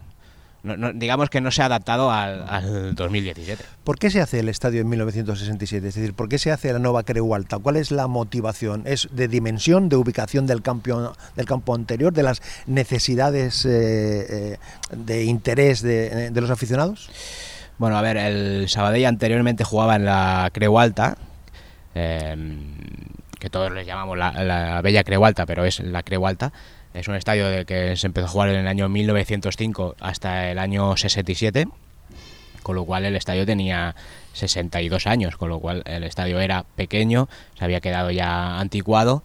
no, 0.62 0.76
no, 0.76 0.92
digamos 0.92 1.28
que 1.28 1.40
no 1.40 1.50
se 1.50 1.62
ha 1.62 1.66
adaptado 1.66 2.12
al, 2.12 2.44
al, 2.48 2.94
2017. 2.94 3.64
¿Por 3.82 3.98
qué 3.98 4.10
se 4.10 4.20
hace 4.20 4.38
el 4.40 4.48
estadio 4.48 4.80
en 4.80 4.88
1967? 4.88 5.88
Es 5.88 5.94
decir, 5.94 6.14
¿por 6.14 6.28
qué 6.28 6.38
se 6.38 6.52
hace 6.52 6.72
la 6.72 6.78
nueva 6.78 7.02
Creu 7.02 7.34
Alta? 7.34 7.58
¿Cuál 7.58 7.76
es 7.76 7.90
la 7.90 8.06
motivación? 8.06 8.82
¿Es 8.84 9.08
de 9.10 9.26
dimensión, 9.26 9.88
de 9.88 9.96
ubicación 9.96 10.46
del 10.46 10.62
campo, 10.62 11.14
del 11.34 11.46
campo 11.46 11.74
anterior, 11.74 12.12
de 12.12 12.22
las 12.22 12.42
necesidades 12.66 13.64
eh, 13.64 14.52
eh, 14.52 14.58
de 14.96 15.24
interés 15.24 15.82
de, 15.82 16.30
de, 16.30 16.40
los 16.40 16.50
aficionados? 16.50 17.10
Bueno, 17.78 17.98
a 17.98 18.02
ver, 18.02 18.16
el 18.16 18.68
Sabadell 18.68 19.06
anteriormente 19.06 19.64
jugaba 19.64 19.96
en 19.96 20.04
la 20.04 20.48
Creu 20.52 20.78
Alta, 20.78 21.16
eh, 21.96 22.36
que 23.40 23.50
todos 23.50 23.72
les 23.72 23.84
llamamos 23.84 24.16
la, 24.16 24.44
la 24.44 24.80
Bella 24.80 25.02
Creu 25.02 25.24
Alta, 25.24 25.44
pero 25.44 25.64
es 25.64 25.80
la 25.80 26.04
Creu 26.04 26.24
Alta. 26.24 26.52
Es 26.94 27.08
un 27.08 27.14
estadio 27.14 27.48
de 27.48 27.64
que 27.64 27.96
se 27.96 28.06
empezó 28.06 28.26
a 28.26 28.28
jugar 28.28 28.48
en 28.50 28.56
el 28.56 28.66
año 28.66 28.88
1905 28.88 29.96
hasta 30.00 30.50
el 30.50 30.58
año 30.58 30.96
67, 30.96 31.66
con 32.62 32.76
lo 32.76 32.84
cual 32.84 33.04
el 33.06 33.16
estadio 33.16 33.46
tenía 33.46 33.94
62 34.34 35.06
años, 35.06 35.36
con 35.36 35.48
lo 35.48 35.58
cual 35.58 35.82
el 35.86 36.04
estadio 36.04 36.38
era 36.38 36.64
pequeño, 36.76 37.28
se 37.58 37.64
había 37.64 37.80
quedado 37.80 38.10
ya 38.10 38.58
anticuado 38.60 39.22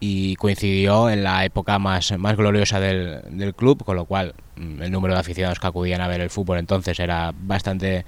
y 0.00 0.36
coincidió 0.36 1.10
en 1.10 1.22
la 1.22 1.44
época 1.44 1.78
más, 1.78 2.16
más 2.18 2.36
gloriosa 2.36 2.80
del, 2.80 3.20
del 3.30 3.54
club, 3.54 3.84
con 3.84 3.96
lo 3.96 4.06
cual 4.06 4.34
el 4.56 4.90
número 4.90 5.14
de 5.14 5.20
aficionados 5.20 5.60
que 5.60 5.66
acudían 5.66 6.00
a 6.00 6.08
ver 6.08 6.22
el 6.22 6.30
fútbol 6.30 6.58
entonces 6.58 6.98
era 6.98 7.32
bastante, 7.36 8.04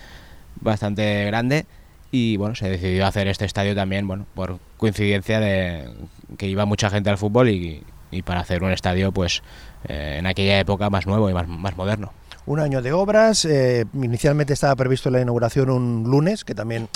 bastante 0.61 1.27
grande 1.27 1.67
y 2.11 2.37
bueno, 2.37 2.55
se 2.55 2.69
decidió 2.69 3.07
hacer 3.07 3.29
este 3.29 3.45
estadio 3.45 3.75
también, 3.75 4.07
bueno, 4.07 4.27
por 4.35 4.59
coincidencia 4.77 5.41
de 5.41 5.91
que 6.39 6.49
iba 6.49 6.65
mucha 6.65 6.89
gente 6.89 7.11
al 7.11 7.19
fútbol 7.19 7.49
y, 7.51 7.83
y 8.15 8.23
para 8.23 8.41
hacer 8.41 8.63
un 8.63 8.71
estadio 8.71 9.13
pues 9.13 9.43
eh, 9.89 10.17
en 10.19 10.27
aquella 10.27 10.59
época 10.59 10.91
más 10.91 11.07
nuevo 11.07 11.29
y 11.29 11.35
más, 11.35 11.49
más 11.49 11.77
moderno. 11.77 12.13
Un 12.47 12.61
año 12.61 12.83
de 12.83 12.93
obras, 12.93 13.47
eh, 13.47 13.87
inicialmente 13.95 14.53
estaba 14.53 14.77
previsto 14.77 15.09
la 15.11 15.21
inauguración 15.21 15.71
un 15.71 16.05
lunes, 16.05 16.45
que 16.45 16.55
también 16.55 16.89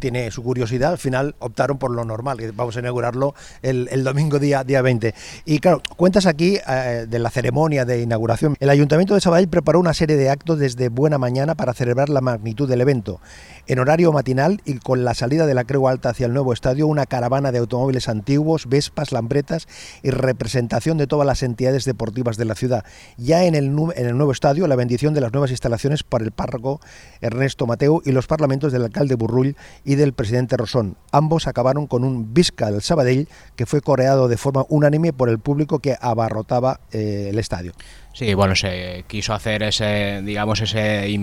tiene 0.00 0.30
su 0.30 0.42
curiosidad, 0.42 0.92
al 0.92 0.98
final 0.98 1.36
optaron 1.38 1.78
por 1.78 1.92
lo 1.92 2.04
normal, 2.04 2.38
que 2.38 2.50
vamos 2.50 2.76
a 2.76 2.80
inaugurarlo 2.80 3.34
el, 3.62 3.88
el 3.92 4.02
domingo 4.02 4.38
día, 4.38 4.64
día 4.64 4.82
20. 4.82 5.14
Y 5.44 5.60
claro, 5.60 5.82
cuentas 5.96 6.26
aquí 6.26 6.58
eh, 6.66 7.06
de 7.08 7.18
la 7.18 7.30
ceremonia 7.30 7.84
de 7.84 8.00
inauguración. 8.00 8.56
El 8.58 8.70
Ayuntamiento 8.70 9.14
de 9.14 9.20
Sabadell 9.20 9.48
preparó 9.48 9.78
una 9.78 9.94
serie 9.94 10.16
de 10.16 10.30
actos 10.30 10.58
desde 10.58 10.88
buena 10.88 11.18
mañana 11.18 11.54
para 11.54 11.74
celebrar 11.74 12.08
la 12.08 12.20
magnitud 12.20 12.68
del 12.68 12.80
evento. 12.80 13.20
En 13.66 13.78
horario 13.78 14.12
matinal 14.12 14.60
y 14.64 14.78
con 14.78 15.04
la 15.04 15.14
salida 15.14 15.46
de 15.46 15.54
la 15.54 15.64
Creu 15.64 15.86
Alta 15.86 16.10
hacia 16.10 16.26
el 16.26 16.32
nuevo 16.32 16.52
estadio, 16.52 16.86
una 16.86 17.06
caravana 17.06 17.52
de 17.52 17.58
automóviles 17.58 18.08
antiguos, 18.08 18.66
vespas, 18.68 19.12
lambretas 19.12 19.68
y 20.02 20.10
representación 20.10 20.98
de 20.98 21.06
todas 21.06 21.26
las 21.26 21.42
entidades 21.42 21.84
deportivas 21.84 22.36
de 22.36 22.46
la 22.46 22.54
ciudad. 22.54 22.84
Ya 23.16 23.44
en 23.44 23.54
el, 23.54 23.66
en 23.66 24.06
el 24.06 24.16
nuevo 24.16 24.32
estadio, 24.32 24.66
la 24.66 24.76
bendición 24.76 25.14
de 25.14 25.20
las 25.20 25.32
nuevas 25.32 25.50
instalaciones 25.50 26.02
para 26.02 26.24
el 26.24 26.32
párroco 26.32 26.80
Ernesto 27.20 27.66
Mateo 27.66 28.02
y 28.04 28.12
los 28.12 28.26
parlamentos 28.26 28.72
del 28.72 28.84
alcalde 28.84 29.14
Burrull 29.14 29.56
del 29.94 30.12
presidente 30.12 30.56
Rosón. 30.56 30.96
Ambos 31.12 31.46
acabaron 31.46 31.86
con 31.86 32.04
un 32.04 32.34
Visca 32.34 32.66
al 32.66 32.82
Sabadell 32.82 33.28
que 33.56 33.66
fue 33.66 33.80
coreado 33.80 34.28
de 34.28 34.36
forma 34.36 34.64
unánime 34.68 35.12
por 35.12 35.28
el 35.28 35.38
público 35.38 35.78
que 35.78 35.96
abarrotaba 36.00 36.80
eh, 36.92 37.28
el 37.30 37.38
estadio. 37.38 37.72
Sí, 38.12 38.34
bueno, 38.34 38.56
se 38.56 39.04
quiso 39.06 39.34
hacer 39.34 39.62
ese, 39.62 40.20
digamos, 40.22 40.60
ese, 40.60 41.16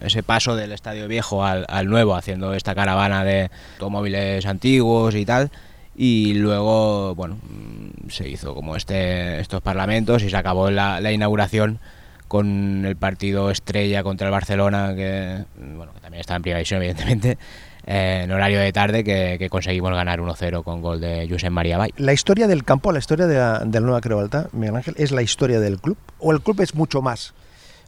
ese 0.00 0.22
paso 0.22 0.56
del 0.56 0.72
estadio 0.72 1.06
viejo 1.06 1.44
al, 1.44 1.64
al 1.68 1.86
nuevo, 1.86 2.16
haciendo 2.16 2.54
esta 2.54 2.74
caravana 2.74 3.24
de 3.24 3.50
automóviles 3.74 4.44
antiguos 4.46 5.14
y 5.14 5.24
tal 5.24 5.50
y 5.96 6.34
luego 6.34 7.14
bueno 7.14 7.38
se 8.08 8.28
hizo 8.28 8.54
como 8.54 8.76
este 8.76 9.40
estos 9.40 9.60
parlamentos 9.62 10.22
y 10.22 10.30
se 10.30 10.36
acabó 10.36 10.70
la, 10.70 11.00
la 11.00 11.12
inauguración 11.12 11.78
con 12.26 12.84
el 12.84 12.96
partido 12.96 13.50
estrella 13.50 14.02
contra 14.02 14.26
el 14.26 14.32
Barcelona 14.32 14.94
que 14.96 15.44
bueno 15.56 15.92
que 15.94 16.00
también 16.00 16.20
está 16.20 16.34
en 16.34 16.42
primera 16.42 16.58
división 16.58 16.82
evidentemente 16.82 17.38
eh, 17.86 18.22
en 18.24 18.30
horario 18.32 18.60
de 18.60 18.72
tarde 18.72 19.04
que, 19.04 19.36
que 19.38 19.48
conseguimos 19.48 19.92
ganar 19.92 20.20
1-0 20.20 20.62
con 20.64 20.80
gol 20.80 21.00
de 21.00 21.26
Josep 21.28 21.50
María 21.50 21.78
Bay. 21.78 21.90
La 21.96 22.12
historia 22.12 22.46
del 22.46 22.64
campo, 22.64 22.92
la 22.92 22.98
historia 22.98 23.26
de 23.26 23.36
la, 23.36 23.58
de 23.60 23.80
la 23.80 23.86
Nueva 23.86 24.00
Creu 24.00 24.18
Alta, 24.18 24.48
Miguel 24.52 24.76
Ángel, 24.76 24.94
¿es 24.96 25.12
la 25.12 25.22
historia 25.22 25.60
del 25.60 25.78
club? 25.78 25.98
¿O 26.18 26.32
el 26.32 26.40
club 26.40 26.60
es 26.60 26.74
mucho 26.74 27.02
más? 27.02 27.34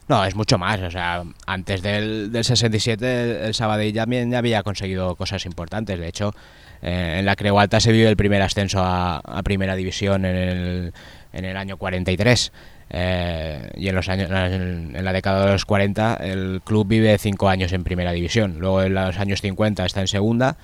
No, 0.07 0.23
es 0.23 0.35
mucho 0.35 0.57
más. 0.57 0.79
O 0.81 0.91
sea, 0.91 1.23
antes 1.45 1.81
del, 1.81 2.31
del 2.31 2.43
67 2.43 3.21
el, 3.23 3.45
el 3.47 3.53
Sabadell 3.53 3.93
también 3.93 4.31
ya 4.31 4.37
había 4.37 4.63
conseguido 4.63 5.15
cosas 5.15 5.45
importantes. 5.45 5.99
De 5.99 6.07
hecho, 6.07 6.33
eh, 6.81 7.17
en 7.19 7.25
la 7.25 7.35
Creu 7.35 7.59
Alta 7.59 7.79
se 7.79 7.91
vivió 7.91 8.09
el 8.09 8.17
primer 8.17 8.41
ascenso 8.41 8.79
a, 8.79 9.17
a 9.17 9.43
Primera 9.43 9.75
División 9.75 10.25
en 10.25 10.35
el, 10.35 10.93
en 11.33 11.45
el 11.45 11.57
año 11.57 11.77
43. 11.77 12.51
Eh, 12.89 13.69
y 13.75 13.89
en 13.89 13.95
los 13.95 14.07
años 14.07 14.29
en, 14.31 15.03
la 15.03 15.11
década 15.11 15.45
de 15.45 15.51
los 15.51 15.65
40 15.65 16.15
el 16.21 16.61
club 16.63 16.87
vive 16.87 17.17
cinco 17.17 17.49
años 17.49 17.73
en 17.73 17.83
primera 17.83 18.11
división. 18.11 18.57
Luego 18.59 18.81
en 18.83 18.93
los 18.93 19.17
años 19.17 19.41
50 19.41 19.85
está 19.85 20.01
en 20.01 20.07
segunda 20.07 20.57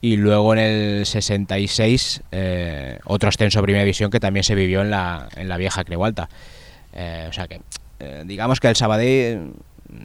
y 0.00 0.16
luego 0.16 0.54
en 0.54 0.60
el 0.60 1.06
66 1.06 2.22
eh, 2.30 2.98
otro 3.04 3.28
ascenso 3.28 3.58
a 3.58 3.62
primera 3.62 3.84
división 3.84 4.10
que 4.10 4.20
también 4.20 4.44
se 4.44 4.54
vivió 4.54 4.80
en 4.82 4.90
la, 4.90 5.28
en 5.36 5.48
la 5.48 5.56
vieja 5.56 5.82
Creu 5.82 6.04
Alta 6.04 6.28
eh, 6.92 7.26
o 7.28 7.32
sea 7.32 7.48
que 7.48 7.60
eh, 7.98 8.22
digamos 8.24 8.60
que 8.60 8.68
el 8.68 8.76
Sabadell 8.76 9.54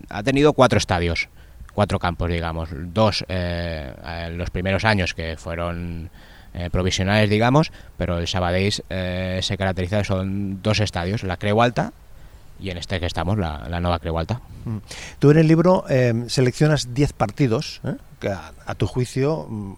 ha 0.09 0.23
tenido 0.23 0.53
cuatro 0.53 0.79
estadios 0.79 1.29
cuatro 1.73 1.99
campos 1.99 2.29
digamos. 2.29 2.69
Dos 2.71 3.25
eh, 3.27 3.93
en 4.05 4.37
los 4.37 4.49
primeros 4.49 4.85
años 4.85 5.13
que 5.13 5.35
fueron 5.37 6.09
eh, 6.53 6.69
provisionales, 6.69 7.29
digamos, 7.29 7.71
pero 7.97 8.19
el 8.19 8.27
Sabadell 8.27 8.71
eh, 8.89 9.39
se 9.41 9.57
caracteriza, 9.57 10.03
son 10.03 10.61
dos 10.61 10.79
estadios, 10.79 11.23
la 11.23 11.37
Creu 11.37 11.61
Alta 11.61 11.93
y 12.59 12.69
en 12.69 12.77
este 12.77 12.99
que 12.99 13.07
estamos, 13.07 13.37
la, 13.39 13.67
la 13.69 13.79
nueva 13.79 13.97
Creu 13.97 14.19
Alta. 14.19 14.39
Mm. 14.65 14.77
Tú 15.17 15.31
en 15.31 15.37
el 15.37 15.47
libro 15.47 15.85
eh, 15.89 16.25
seleccionas 16.27 16.93
10 16.93 17.13
partidos 17.13 17.81
que 18.19 18.29
a, 18.29 18.75
tu 18.75 18.85
juicio 18.85 19.47
mm, 19.49 19.73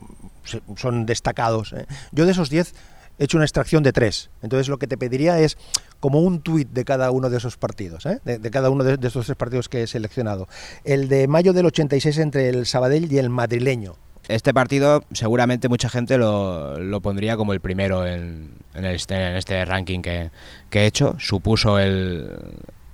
son 0.75 1.05
destacados. 1.05 1.73
Yo 2.11 2.25
de 2.25 2.31
esos 2.31 2.49
10 2.49 2.73
he 3.17 3.23
hecho 3.23 3.37
una 3.37 3.45
extracción 3.45 3.81
de 3.81 3.93
tres. 3.93 4.29
Entonces 4.41 4.67
lo 4.67 4.77
que 4.77 4.87
te 4.87 4.97
pediría 4.97 5.39
es 5.39 5.57
como 5.99 6.19
un 6.19 6.41
tuit 6.41 6.69
de 6.69 6.83
cada 6.83 7.09
uno 7.11 7.29
de 7.29 7.37
esos 7.37 7.57
partidos, 7.57 8.05
¿eh? 8.05 8.19
de, 8.25 8.37
de, 8.37 8.51
cada 8.51 8.69
uno 8.69 8.83
de, 8.83 8.97
de, 8.97 9.07
estos 9.07 9.25
tres 9.25 9.37
partidos 9.37 9.69
que 9.69 9.83
he 9.83 9.87
seleccionado. 9.87 10.47
El 10.83 11.07
de 11.07 11.27
mayo 11.27 11.53
del 11.53 11.67
86 11.67 12.17
entre 12.19 12.49
el 12.49 12.65
Sabadell 12.65 13.11
y 13.11 13.17
el 13.17 13.29
madrileño 13.29 13.95
Este 14.27 14.53
partido 14.53 15.03
seguramente 15.11 15.69
mucha 15.69 15.89
gente 15.89 16.17
lo, 16.17 16.79
lo 16.79 17.01
pondría 17.01 17.37
como 17.37 17.53
el 17.53 17.59
primero 17.59 18.07
en, 18.07 18.55
este, 18.73 19.15
en 19.15 19.35
este 19.35 19.63
ranking 19.65 20.01
que, 20.01 20.31
que, 20.69 20.81
he 20.81 20.85
hecho. 20.87 21.15
Supuso 21.19 21.77
el, 21.79 22.31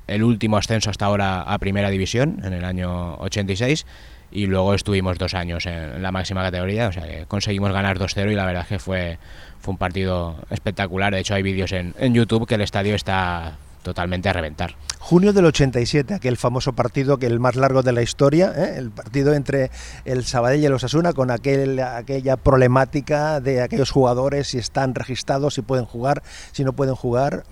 el 0.07 0.23
último 0.23 0.57
ascenso 0.57 0.89
hasta 0.89 1.05
ahora 1.05 1.41
a 1.41 1.57
Primera 1.57 1.89
División 1.89 2.41
en 2.43 2.53
el 2.53 2.65
año 2.65 3.15
86 3.15 3.85
y 4.31 4.45
luego 4.45 4.73
estuvimos 4.73 5.17
dos 5.17 5.33
años 5.33 5.65
en, 5.65 6.01
la 6.01 6.11
máxima 6.11 6.41
categoría, 6.41 6.87
o 6.87 6.91
sea 6.91 7.03
que 7.03 7.25
conseguimos 7.25 7.71
ganar 7.71 7.99
2-0 7.99 8.31
y 8.31 8.35
la 8.35 8.45
verdad 8.45 8.63
es 8.63 8.69
que 8.69 8.79
fue, 8.79 9.17
fue 9.59 9.73
un 9.73 9.77
partido 9.77 10.37
espectacular. 10.49 11.13
De 11.13 11.19
hecho 11.19 11.33
hay 11.33 11.43
vídeos 11.43 11.71
en, 11.71 11.93
en 11.97 12.13
YouTube 12.13 12.47
que 12.47 12.55
el 12.55 12.61
estadio 12.61 12.95
está 12.95 13.57
totalmente 13.81 14.29
a 14.29 14.33
reventar. 14.33 14.75
Junio 14.99 15.33
del 15.33 15.45
87, 15.45 16.13
aquel 16.13 16.37
famoso 16.37 16.73
partido 16.73 17.17
que 17.17 17.25
el 17.25 17.39
más 17.39 17.55
largo 17.55 17.81
de 17.83 17.91
la 17.91 18.01
historia, 18.01 18.53
¿eh? 18.55 18.75
el 18.77 18.91
partido 18.91 19.33
entre 19.33 19.71
el 20.05 20.23
Sabadell 20.23 20.61
y 20.61 20.65
el 20.65 20.73
Osasuna 20.73 21.13
con 21.13 21.31
aquel, 21.31 21.79
aquella 21.79 22.37
problemática 22.37 23.39
de 23.39 23.61
aquellos 23.61 23.91
jugadores 23.91 24.49
si 24.49 24.57
están 24.57 24.95
registrados, 24.95 25.55
si 25.55 25.61
pueden 25.61 25.85
jugar, 25.85 26.23
si 26.51 26.63
no 26.63 26.73
pueden 26.73 26.95
jugar. 26.95 27.43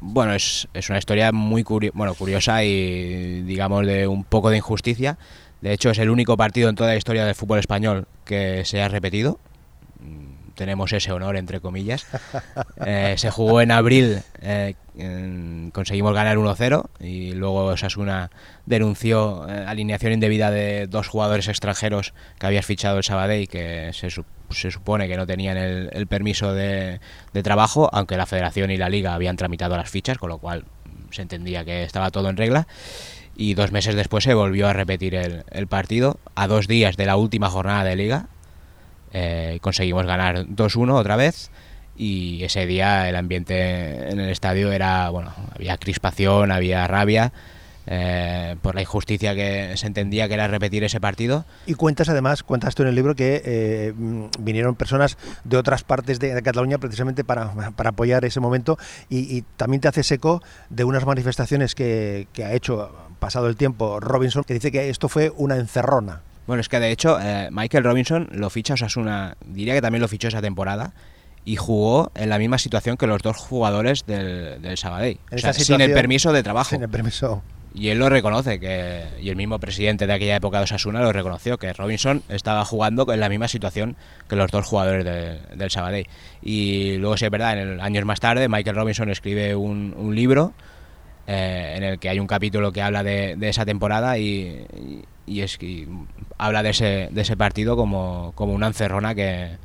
Bueno, 0.00 0.34
es, 0.34 0.68
es 0.74 0.88
una 0.90 0.98
historia 0.98 1.32
muy 1.32 1.64
curio 1.64 1.92
bueno, 1.94 2.14
curiosa 2.14 2.62
y 2.64 3.42
digamos 3.42 3.86
de 3.86 4.06
un 4.06 4.24
poco 4.24 4.50
de 4.50 4.58
injusticia. 4.58 5.18
De 5.60 5.72
hecho, 5.72 5.90
es 5.90 5.98
el 5.98 6.10
único 6.10 6.36
partido 6.36 6.68
en 6.68 6.76
toda 6.76 6.90
la 6.90 6.96
historia 6.96 7.24
del 7.24 7.34
fútbol 7.34 7.58
español 7.58 8.06
que 8.24 8.64
se 8.64 8.80
ha 8.80 8.88
repetido 8.88 9.40
tenemos 10.58 10.92
ese 10.92 11.12
honor, 11.12 11.36
entre 11.36 11.60
comillas. 11.60 12.06
Eh, 12.84 13.14
se 13.16 13.30
jugó 13.30 13.60
en 13.60 13.70
abril, 13.70 14.20
eh, 14.40 14.74
conseguimos 15.72 16.14
ganar 16.14 16.36
1-0 16.36 16.86
y 17.00 17.32
luego 17.32 17.64
Osasuna 17.66 18.30
denunció 18.66 19.48
eh, 19.48 19.64
alineación 19.66 20.12
indebida 20.12 20.50
de 20.50 20.86
dos 20.86 21.08
jugadores 21.08 21.48
extranjeros 21.48 22.14
que 22.38 22.46
había 22.46 22.62
fichado 22.62 22.98
el 22.98 23.04
Sabadell 23.04 23.48
que 23.48 23.90
se, 23.92 24.08
se 24.10 24.70
supone 24.70 25.08
que 25.08 25.16
no 25.16 25.26
tenían 25.26 25.56
el, 25.56 25.90
el 25.92 26.06
permiso 26.06 26.54
de, 26.54 27.00
de, 27.32 27.42
trabajo, 27.42 27.90
aunque 27.92 28.16
la 28.16 28.26
federación 28.26 28.70
y 28.70 28.76
la 28.76 28.88
liga 28.88 29.14
habían 29.14 29.36
tramitado 29.36 29.76
las 29.76 29.90
fichas, 29.90 30.18
con 30.18 30.28
lo 30.30 30.38
cual 30.38 30.64
se 31.10 31.22
entendía 31.22 31.64
que 31.64 31.82
estaba 31.82 32.10
todo 32.10 32.30
en 32.30 32.36
regla. 32.36 32.66
Y 33.36 33.54
dos 33.54 33.70
meses 33.70 33.94
después 33.94 34.24
se 34.24 34.34
volvió 34.34 34.66
a 34.66 34.72
repetir 34.72 35.14
el, 35.14 35.44
el 35.50 35.66
partido, 35.66 36.18
a 36.34 36.46
dos 36.46 36.66
días 36.66 36.96
de 36.96 37.06
la 37.06 37.16
última 37.16 37.50
jornada 37.50 37.84
de 37.84 37.96
liga, 37.96 38.28
eh, 39.12 39.58
conseguimos 39.60 40.06
ganar 40.06 40.46
2-1 40.46 40.92
otra 40.92 41.16
vez 41.16 41.50
y 41.96 42.44
ese 42.44 42.66
día 42.66 43.08
el 43.08 43.16
ambiente 43.16 44.10
en 44.10 44.20
el 44.20 44.30
estadio 44.30 44.72
era, 44.72 45.10
bueno, 45.10 45.32
había 45.54 45.76
crispación, 45.76 46.52
había 46.52 46.86
rabia. 46.86 47.32
Eh, 47.90 48.56
por 48.60 48.74
la 48.74 48.82
injusticia 48.82 49.34
que 49.34 49.72
se 49.78 49.86
entendía 49.86 50.28
que 50.28 50.34
era 50.34 50.46
repetir 50.46 50.84
ese 50.84 51.00
partido. 51.00 51.46
Y 51.64 51.72
cuentas 51.72 52.10
además, 52.10 52.42
cuentas 52.42 52.74
tú 52.74 52.82
en 52.82 52.90
el 52.90 52.94
libro 52.94 53.14
que 53.14 53.40
eh, 53.42 53.94
vinieron 54.38 54.74
personas 54.74 55.16
de 55.44 55.56
otras 55.56 55.84
partes 55.84 56.18
de, 56.18 56.42
Cataluña 56.42 56.76
precisamente 56.76 57.24
para, 57.24 57.50
para, 57.72 57.88
apoyar 57.88 58.26
ese 58.26 58.40
momento 58.40 58.76
y, 59.08 59.20
y, 59.34 59.42
también 59.56 59.80
te 59.80 59.88
haces 59.88 60.12
eco 60.12 60.42
de 60.68 60.84
unas 60.84 61.06
manifestaciones 61.06 61.74
que, 61.74 62.28
que 62.34 62.44
ha 62.44 62.52
hecho 62.52 62.92
pasado 63.18 63.48
el 63.48 63.56
tiempo 63.56 64.00
Robinson, 64.00 64.44
que 64.44 64.52
dice 64.52 64.70
que 64.70 64.90
esto 64.90 65.08
fue 65.08 65.32
una 65.34 65.56
encerrona. 65.56 66.20
Bueno, 66.48 66.62
es 66.62 66.70
que 66.70 66.80
de 66.80 66.90
hecho 66.90 67.18
eh, 67.20 67.50
Michael 67.52 67.84
Robinson 67.84 68.26
lo 68.32 68.48
ficha 68.48 68.72
Osasuna, 68.72 69.36
diría 69.44 69.74
que 69.74 69.82
también 69.82 70.00
lo 70.00 70.08
fichó 70.08 70.28
esa 70.28 70.40
temporada 70.40 70.94
y 71.44 71.56
jugó 71.56 72.10
en 72.14 72.30
la 72.30 72.38
misma 72.38 72.56
situación 72.56 72.96
que 72.96 73.06
los 73.06 73.20
dos 73.20 73.36
jugadores 73.36 74.06
del, 74.06 74.62
del 74.62 74.78
Sabadell. 74.78 75.18
O 75.30 75.36
sea, 75.36 75.52
sin 75.52 75.82
el 75.82 75.92
permiso 75.92 76.32
de 76.32 76.42
trabajo. 76.42 76.70
Sin 76.70 76.82
el 76.82 76.88
permiso. 76.88 77.42
Y 77.74 77.88
él 77.88 77.98
lo 77.98 78.08
reconoce, 78.08 78.58
que, 78.58 79.04
y 79.20 79.28
el 79.28 79.36
mismo 79.36 79.58
presidente 79.58 80.06
de 80.06 80.12
aquella 80.14 80.36
época 80.36 80.56
de 80.56 80.64
Osasuna 80.64 81.02
lo 81.02 81.12
reconoció, 81.12 81.58
que 81.58 81.70
Robinson 81.74 82.22
estaba 82.30 82.64
jugando 82.64 83.12
en 83.12 83.20
la 83.20 83.28
misma 83.28 83.46
situación 83.48 83.96
que 84.26 84.34
los 84.34 84.50
dos 84.50 84.64
jugadores 84.64 85.04
de, 85.04 85.38
del 85.54 85.70
Sabadell. 85.70 86.06
Y 86.40 86.96
luego, 86.96 87.18
si 87.18 87.26
es 87.26 87.30
verdad, 87.30 87.58
en 87.58 87.68
el, 87.68 87.80
años 87.82 88.06
más 88.06 88.20
tarde, 88.20 88.48
Michael 88.48 88.74
Robinson 88.74 89.10
escribe 89.10 89.54
un, 89.54 89.94
un 89.98 90.16
libro 90.16 90.54
eh, 91.26 91.74
en 91.76 91.84
el 91.84 91.98
que 91.98 92.08
hay 92.08 92.18
un 92.18 92.26
capítulo 92.26 92.72
que 92.72 92.80
habla 92.80 93.02
de, 93.02 93.36
de 93.36 93.50
esa 93.50 93.66
temporada 93.66 94.16
y, 94.16 94.64
y, 94.74 95.04
y 95.28 95.42
es 95.42 95.58
que 95.58 95.88
habla 96.38 96.62
de 96.62 96.70
ese, 96.70 97.08
de 97.10 97.20
ese 97.20 97.36
partido 97.36 97.76
como, 97.76 98.32
como 98.34 98.54
una 98.54 98.68
encerrona 98.68 99.14
que, 99.14 99.56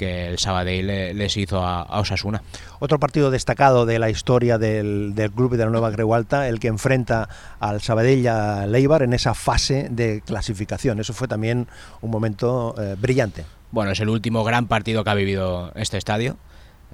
que 0.00 0.28
el 0.28 0.38
Sabadell 0.38 0.86
le, 0.86 1.12
les 1.12 1.36
hizo 1.36 1.62
a, 1.62 1.82
a, 1.82 2.00
Osasuna. 2.00 2.42
Otro 2.78 2.98
partido 2.98 3.30
destacado 3.30 3.84
de 3.84 3.98
la 3.98 4.08
historia 4.08 4.56
del, 4.56 5.14
del 5.14 5.30
club 5.30 5.56
de 5.58 5.64
la 5.64 5.70
Nueva 5.70 5.92
Creu 5.92 6.14
Alta, 6.14 6.48
el 6.48 6.58
que 6.58 6.68
enfrenta 6.68 7.28
al 7.60 7.82
Sabadell 7.82 8.20
y 8.20 8.26
a 8.26 8.66
Leibar 8.66 9.02
en 9.02 9.12
esa 9.12 9.34
fase 9.34 9.88
de 9.90 10.22
clasificación. 10.24 11.00
Eso 11.00 11.12
fue 11.12 11.28
también 11.28 11.68
un 12.00 12.10
momento 12.10 12.74
eh, 12.78 12.96
brillante. 12.98 13.44
Bueno, 13.72 13.90
es 13.90 14.00
el 14.00 14.08
último 14.08 14.42
gran 14.42 14.68
partido 14.68 15.04
que 15.04 15.10
ha 15.10 15.14
vivido 15.14 15.70
este 15.74 15.98
estadio. 15.98 16.38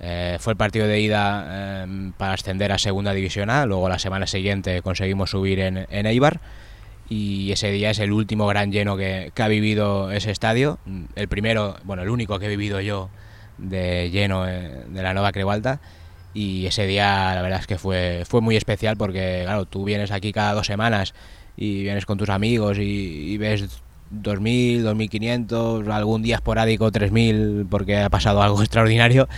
Eh, 0.01 0.37
fue 0.41 0.55
el 0.55 0.57
partido 0.57 0.89
de 0.89 1.01
ida 1.01 1.45
eh, 1.49 2.13
para 2.19 2.33
ascender 2.33 2.73
a 2.73 2.79
Segunda 2.79 3.13
División 3.13 3.51
A, 3.51 3.67
luego 3.67 3.89
la 3.89 4.01
semana 4.01 4.27
siguiente 4.27 4.83
conseguimos 4.83 5.31
subir 5.31 5.61
en, 5.61 5.87
en 5.91 6.07
Eibar 6.07 6.41
y 7.09 7.53
ese 7.53 7.71
día 7.71 7.91
es 7.91 7.99
el 7.99 8.13
último 8.13 8.47
gran 8.47 8.73
lleno 8.73 8.97
que, 8.97 9.31
que, 9.35 9.43
ha 9.43 9.49
vivido 9.49 10.11
ese 10.11 10.31
estadio. 10.31 10.79
El 11.15 11.29
primero, 11.29 11.77
bueno, 11.85 12.03
el 12.03 12.11
único 12.11 12.39
que 12.39 12.47
he 12.47 12.49
vivido 12.49 12.81
yo 12.81 13.11
de 13.59 14.11
lleno 14.11 14.49
eh, 14.49 14.85
de 14.89 15.03
la 15.03 15.15
Nueva 15.15 15.33
Creu 15.33 15.51
Alta. 15.51 15.81
Y 16.35 16.67
ese 16.67 16.87
día 16.87 17.35
la 17.35 17.43
verdad 17.43 17.61
es 17.61 17.67
que 17.67 17.79
fue, 17.79 18.25
fue 18.27 18.41
muy 18.41 18.57
especial 18.57 18.97
porque, 18.97 19.43
claro, 19.45 19.65
tú 19.65 19.85
vienes 19.85 20.11
aquí 20.11 20.33
cada 20.33 20.53
dos 20.53 20.67
semanas 20.67 21.15
y 21.57 21.83
vienes 21.83 22.05
con 22.05 22.19
tus 22.19 22.29
amigos 22.29 22.79
y, 22.79 22.83
y 22.83 23.39
ves 23.39 23.81
2.000, 24.13 24.83
2.500, 24.83 25.91
algún 25.91 26.23
día 26.23 26.37
esporádico 26.37 26.91
3.000 26.93 27.69
porque 27.71 27.97
ha 27.99 28.11
pasado 28.11 28.43
algo 28.43 28.61
extraordinario, 28.63 29.29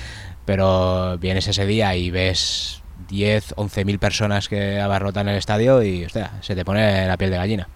pero 0.45 1.19
vienes 1.19 1.47
ese 1.47 1.67
día 1.67 1.95
y 1.95 2.11
ves 2.11 2.78
10, 3.09 3.55
11 3.57 3.85
mil 3.85 3.99
personas 3.99 4.49
que 4.49 4.81
abarrotan 4.81 5.29
el 5.29 5.37
estadio 5.37 5.83
y 5.83 6.05
hostia, 6.05 6.33
se 6.41 6.55
te 6.55 6.65
pone 6.65 7.07
la 7.07 7.17
piel 7.17 7.31
de 7.31 7.37
gallina. 7.37 7.69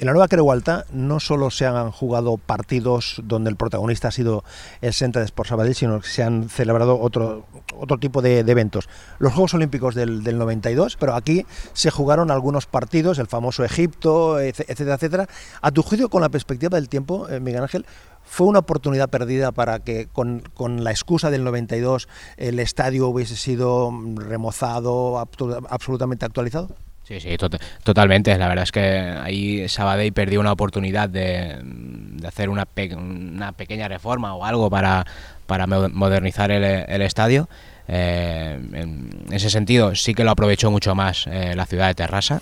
En 0.00 0.06
la 0.06 0.12
nueva 0.12 0.26
Creu 0.26 0.50
Alta 0.50 0.86
no 0.90 1.20
solo 1.20 1.50
se 1.50 1.66
han 1.66 1.92
jugado 1.92 2.36
partidos 2.36 3.20
donde 3.22 3.48
el 3.48 3.54
protagonista 3.54 4.08
ha 4.08 4.10
sido 4.10 4.42
el 4.80 4.92
Centre 4.92 5.20
de 5.20 5.26
Sports 5.26 5.50
Sabadell, 5.50 5.76
sino 5.76 6.00
que 6.00 6.08
se 6.08 6.24
han 6.24 6.48
celebrado 6.48 6.98
otro, 6.98 7.46
otro 7.78 7.98
tipo 7.98 8.20
de, 8.20 8.42
de 8.42 8.52
eventos. 8.52 8.88
Los 9.20 9.32
Juegos 9.32 9.54
Olímpicos 9.54 9.94
del, 9.94 10.24
del, 10.24 10.36
92, 10.36 10.96
pero 10.98 11.14
aquí 11.14 11.46
se 11.74 11.92
jugaron 11.92 12.32
algunos 12.32 12.66
partidos, 12.66 13.20
el 13.20 13.28
famoso 13.28 13.64
Egipto, 13.64 14.40
etcétera, 14.40 14.94
etcétera. 14.94 15.28
A 15.62 15.70
tu 15.70 15.84
juicio, 15.84 16.08
con 16.08 16.22
la 16.22 16.28
perspectiva 16.28 16.76
del 16.76 16.88
tiempo, 16.88 17.28
eh, 17.28 17.38
Miguel 17.38 17.62
Ángel, 17.62 17.86
¿Fue 18.24 18.46
una 18.46 18.60
oportunidad 18.60 19.08
perdida 19.08 19.52
para 19.52 19.78
que 19.80 20.06
con, 20.06 20.42
con, 20.54 20.82
la 20.82 20.90
excusa 20.90 21.30
del 21.30 21.44
92 21.44 22.08
el 22.36 22.58
estadio 22.58 23.08
hubiese 23.08 23.36
sido 23.36 23.92
remozado, 24.16 25.18
absolutamente 25.18 26.24
actualizado? 26.24 26.68
Sí, 27.04 27.20
sí, 27.20 27.36
to 27.36 27.50
totalmente. 27.82 28.36
La 28.38 28.48
verdad 28.48 28.64
es 28.64 28.72
que 28.72 28.80
ahí 28.80 29.68
Sabadell 29.68 30.12
perdió 30.14 30.40
una 30.40 30.52
oportunidad 30.52 31.08
de, 31.08 31.60
de 31.62 32.26
hacer 32.26 32.48
una, 32.48 32.64
pe 32.64 32.94
una, 32.94 33.52
pequeña 33.52 33.88
reforma 33.88 34.34
o 34.34 34.44
algo 34.44 34.70
para, 34.70 35.04
para 35.46 35.66
modernizar 35.66 36.50
el, 36.50 36.64
el 36.64 37.02
estadio. 37.02 37.48
Eh, 37.86 38.58
en 38.72 39.26
ese 39.30 39.50
sentido 39.50 39.94
sí 39.94 40.14
que 40.14 40.24
lo 40.24 40.30
aprovechó 40.30 40.70
mucho 40.70 40.94
más 40.94 41.26
eh, 41.26 41.54
la 41.54 41.66
ciudad 41.66 41.88
de 41.88 41.94
Terrassa, 41.94 42.40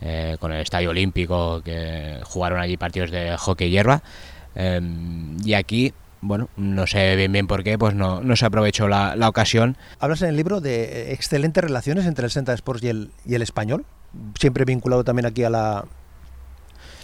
eh, 0.00 0.36
con 0.40 0.52
el 0.52 0.60
estadio 0.60 0.90
olímpico 0.90 1.62
que 1.62 2.18
jugaron 2.24 2.60
allí 2.60 2.76
partidos 2.76 3.10
de 3.10 3.36
hockey 3.36 3.70
hierba. 3.70 4.02
Eh, 4.54 4.80
y 5.44 5.54
aquí, 5.54 5.92
bueno, 6.20 6.48
no 6.56 6.86
sé 6.86 7.16
bien 7.16 7.32
bien 7.32 7.46
por 7.46 7.62
qué, 7.64 7.78
pues 7.78 7.94
no, 7.94 8.20
no 8.20 8.36
se 8.36 8.46
aprovechó 8.46 8.88
la, 8.88 9.16
la, 9.16 9.28
ocasión. 9.28 9.76
Hablas 9.98 10.22
en 10.22 10.28
el 10.28 10.36
libro 10.36 10.60
de 10.60 11.12
excelentes 11.12 11.62
relaciones 11.62 12.06
entre 12.06 12.24
el 12.24 12.30
Centre 12.30 12.54
Sports 12.54 12.82
y 12.82 12.88
el, 12.88 13.10
y 13.24 13.34
el 13.34 13.42
español, 13.42 13.84
siempre 14.38 14.64
vinculado 14.64 15.04
también 15.04 15.26
aquí 15.26 15.44
a 15.44 15.50
la, 15.50 15.84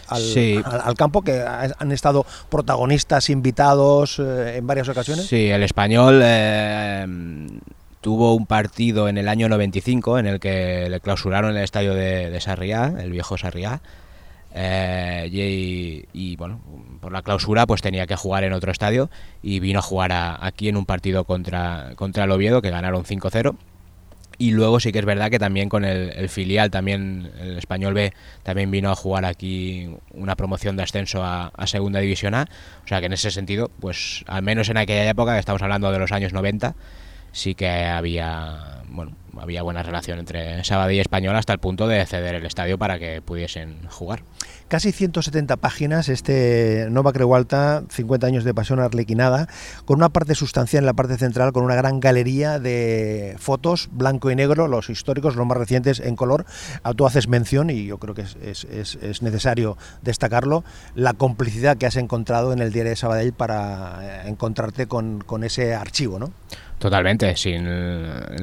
al, 0.09 0.23
sí. 0.23 0.61
al, 0.65 0.81
al, 0.85 0.95
campo, 0.95 1.23
que 1.23 1.43
han 1.43 1.93
estado 1.93 2.27
protagonistas 2.49 3.31
invitados 3.31 4.19
eh, 4.19 4.57
en 4.57 4.67
varias 4.67 4.89
ocasiones. 4.89 5.27
Sí, 5.27 5.49
el 5.49 5.63
español 5.63 6.21
eh, 6.23 7.07
tuvo 8.01 8.35
un 8.35 8.47
partido 8.47 9.09
en 9.09 9.19
el 9.19 9.29
año 9.29 9.49
95 9.49 10.19
en 10.19 10.27
el 10.27 10.41
que 10.41 10.89
le 10.89 11.01
clausuraron 11.01 11.57
el 11.57 11.63
estadio 11.65 11.95
de, 11.95 12.31
de 12.31 12.41
Sarriá, 12.41 12.95
el 12.99 13.11
viejo 13.11 13.37
Sarriá. 13.37 13.81
Eh, 14.59 16.07
y, 16.15 16.37
bueno, 16.37 16.63
por 17.01 17.13
la 17.13 17.21
clausura 17.21 17.67
pues 17.67 17.83
tenía 17.83 18.07
que 18.07 18.17
jugar 18.17 18.43
en 18.43 18.55
otro 18.55 18.73
estadio 18.73 19.11
y 19.43 19.61
vino 19.61 19.81
a 19.81 19.83
jugar 19.83 20.13
aquí 20.41 20.71
en 20.71 20.79
un 20.79 20.87
partido 20.87 21.25
contra, 21.25 21.93
contra 21.95 22.25
el 22.25 22.31
Oviedo 22.31 22.63
que 22.63 22.71
ganaron 22.71 23.05
5-0 23.05 23.55
y 24.39 24.53
luego 24.53 24.81
sí 24.81 24.93
que 24.93 24.99
es 24.99 25.05
verdad 25.05 25.31
que 25.31 25.39
también 25.39 25.69
con 25.69 25.85
el, 25.85 26.29
filial, 26.31 26.71
también 26.71 27.31
el 27.39 27.59
Español 27.59 27.93
B, 27.93 28.15
también 28.43 28.71
vino 28.71 28.91
a 28.91 28.95
jugar 28.95 29.27
aquí 29.27 29.91
una 30.13 30.37
promoción 30.37 30.77
de 30.77 30.85
ascenso 30.85 31.23
a, 31.23 31.49
a, 31.49 31.67
Segunda 31.67 32.01
División 32.01 32.35
A. 32.35 32.47
O 32.85 32.89
sea 32.89 33.01
que 33.01 33.07
en 33.07 33.13
ese 33.13 33.31
sentido, 33.31 33.71
pues 33.81 34.25
al 34.27 34.43
menos 34.43 34.69
en 34.69 34.77
aquella 34.77 35.09
época, 35.09 35.35
que 35.35 35.39
estamos 35.39 35.63
hablando 35.63 35.91
de 35.91 35.99
los 35.99 36.13
años 36.13 36.33
90, 36.33 36.75
sí 37.37 37.55
que 37.55 37.69
había, 37.69 38.83
bueno, 38.89 39.13
había 39.39 39.63
buena 39.63 39.83
relación 39.83 40.19
entre 40.19 40.65
Sabadell 40.65 40.97
y 40.97 41.01
Español 41.01 41.37
hasta 41.37 41.53
el 41.53 41.59
punto 41.59 41.87
de 41.87 42.05
ceder 42.07 42.35
el 42.35 42.47
estadio 42.47 42.79
para 42.79 42.99
que 42.99 43.21
pudiesen 43.21 43.77
jugar. 43.91 44.23
Casi 44.69 44.91
170 44.91 45.59
páginas, 45.59 46.09
este 46.09 46.89
Nova 46.91 47.13
Creu 47.13 47.35
Alta, 47.35 47.85
50 47.89 48.27
años 48.27 48.43
de 48.43 48.55
pasión 48.55 48.81
arlequinada, 48.81 49.49
con 49.85 49.99
una 49.99 50.09
parte 50.09 50.35
sustancial 50.35 50.83
en 50.83 50.87
la 50.87 50.95
parte 50.95 51.19
central, 51.19 51.53
con 51.53 51.63
una 51.63 51.77
gran 51.77 52.01
galería 52.01 52.59
de 52.59 53.37
fotos, 53.39 53.91
blanco 53.93 54.31
y 54.31 54.35
negro, 54.35 54.67
los 54.67 54.89
históricos, 54.89 55.37
los 55.37 55.47
más 55.47 55.59
recientes 55.59 56.01
en 56.01 56.17
color. 56.17 56.47
Ah, 56.83 56.95
tú 56.95 57.07
haces 57.07 57.29
mención, 57.29 57.71
y 57.71 57.85
yo 57.85 57.99
creo 57.99 58.15
que 58.15 58.23
es, 58.23 58.37
es, 58.43 58.65
es, 58.65 58.97
es 58.97 59.23
necesario 59.23 59.77
destacarlo, 60.03 60.65
la 60.95 61.13
complicidad 61.13 61.77
que 61.77 61.87
has 61.87 61.97
encontrado 61.97 62.53
en 62.53 62.61
el 62.61 62.73
diario 62.73 62.91
de 62.91 62.97
Sabadell 62.97 63.35
para 63.35 64.25
eh, 64.25 64.29
encontrarte 64.29 64.87
con, 64.87 65.21
con 65.21 65.45
ese 65.45 65.75
archivo, 65.75 66.19
¿no? 66.19 66.33
Totalmente, 66.79 67.37
sin 67.37 67.65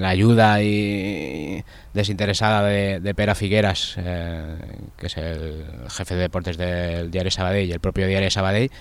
la 0.01 0.09
ayuda 0.09 0.63
y 0.63 1.63
desinteresada 1.93 2.63
de, 2.63 2.99
de 2.99 3.13
Pera 3.13 3.35
Figueras, 3.35 3.95
eh, 3.97 4.55
que 4.97 5.05
es 5.05 5.17
el 5.17 5.63
jefe 5.89 6.15
de 6.15 6.21
deportes 6.21 6.57
del 6.57 7.11
Diario 7.11 7.29
Sabadell 7.29 7.69
y 7.69 7.71
el 7.71 7.79
propio 7.79 8.07
Diario 8.07 8.31
Sabadell, 8.31 8.71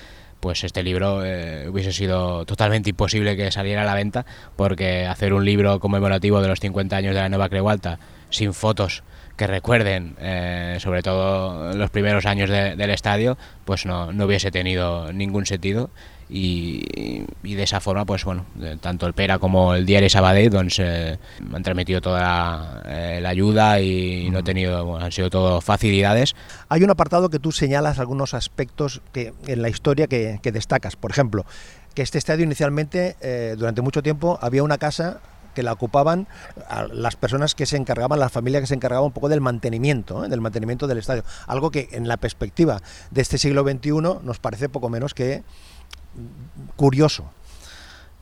pues 0.40 0.64
este 0.64 0.82
libro 0.82 1.24
eh, 1.24 1.68
hubiese 1.68 1.92
sido 1.92 2.46
totalmente 2.46 2.90
imposible 2.90 3.36
que 3.36 3.52
saliera 3.52 3.82
a 3.82 3.84
la 3.84 3.94
venta, 3.94 4.24
porque 4.56 5.06
hacer 5.06 5.34
un 5.34 5.44
libro 5.44 5.78
conmemorativo 5.80 6.40
de 6.40 6.48
los 6.48 6.58
50 6.58 6.96
años 6.96 7.14
de 7.14 7.20
la 7.20 7.28
Nueva 7.28 7.48
Creu 7.48 7.68
Alta 7.68 7.98
sin 8.30 8.54
fotos 8.54 9.04
que 9.36 9.46
recuerden 9.46 10.16
eh, 10.18 10.78
sobre 10.80 11.02
todo 11.02 11.74
los 11.74 11.90
primeros 11.90 12.26
años 12.26 12.50
de, 12.50 12.74
del 12.74 12.90
estadio, 12.90 13.38
pues 13.64 13.86
no, 13.86 14.12
no 14.12 14.24
hubiese 14.24 14.50
tenido 14.50 15.12
ningún 15.12 15.46
sentido 15.46 15.90
y, 16.34 17.26
y, 17.42 17.54
de 17.54 17.62
esa 17.62 17.78
forma, 17.80 18.06
pues 18.06 18.24
bueno, 18.24 18.46
tanto 18.80 19.06
el 19.06 19.12
Pera 19.12 19.38
como 19.38 19.74
el 19.74 19.84
Diario 19.84 20.08
Sabadell 20.08 20.48
doncs, 20.48 20.78
eh, 20.78 21.18
han 21.52 21.62
transmitido 21.62 22.00
toda 22.00 22.20
la, 22.22 22.82
eh, 22.86 23.18
la 23.20 23.28
ayuda 23.28 23.80
y 23.80 24.30
no 24.30 24.38
he 24.38 24.42
tenido, 24.42 24.82
bueno, 24.86 25.04
han 25.04 25.12
sido 25.12 25.28
todo 25.28 25.60
facilidades. 25.60 26.34
Hay 26.70 26.82
un 26.82 26.90
apartado 26.90 27.28
que 27.28 27.38
tú 27.38 27.52
señalas 27.52 27.98
algunos 27.98 28.32
aspectos 28.32 29.02
que 29.12 29.34
en 29.46 29.60
la 29.60 29.68
historia 29.68 30.06
que, 30.06 30.40
que 30.42 30.52
destacas. 30.52 30.96
Por 30.96 31.10
ejemplo, 31.10 31.44
que 31.94 32.00
este 32.00 32.16
estadio 32.16 32.44
inicialmente, 32.44 33.16
eh, 33.20 33.54
durante 33.58 33.82
mucho 33.82 34.02
tiempo, 34.02 34.38
había 34.40 34.62
una 34.62 34.78
casa 34.78 35.20
que 35.54 35.62
la 35.62 35.72
ocupaban 35.72 36.28
las 36.92 37.16
personas 37.16 37.54
que 37.54 37.66
se 37.66 37.76
encargaban, 37.76 38.18
la 38.18 38.30
familia 38.30 38.60
que 38.60 38.66
se 38.66 38.74
encargaba 38.74 39.04
un 39.04 39.12
poco 39.12 39.28
del 39.28 39.42
mantenimiento, 39.42 40.24
¿eh? 40.24 40.28
del 40.28 40.40
mantenimiento 40.40 40.86
del 40.86 40.96
estadio. 40.96 41.24
Algo 41.46 41.70
que 41.70 41.90
en 41.92 42.08
la 42.08 42.16
perspectiva 42.16 42.80
de 43.10 43.20
este 43.20 43.36
siglo 43.36 43.62
XXI 43.62 43.90
nos 44.22 44.38
parece 44.38 44.70
poco 44.70 44.88
menos 44.88 45.12
que 45.12 45.42
curioso. 46.76 47.30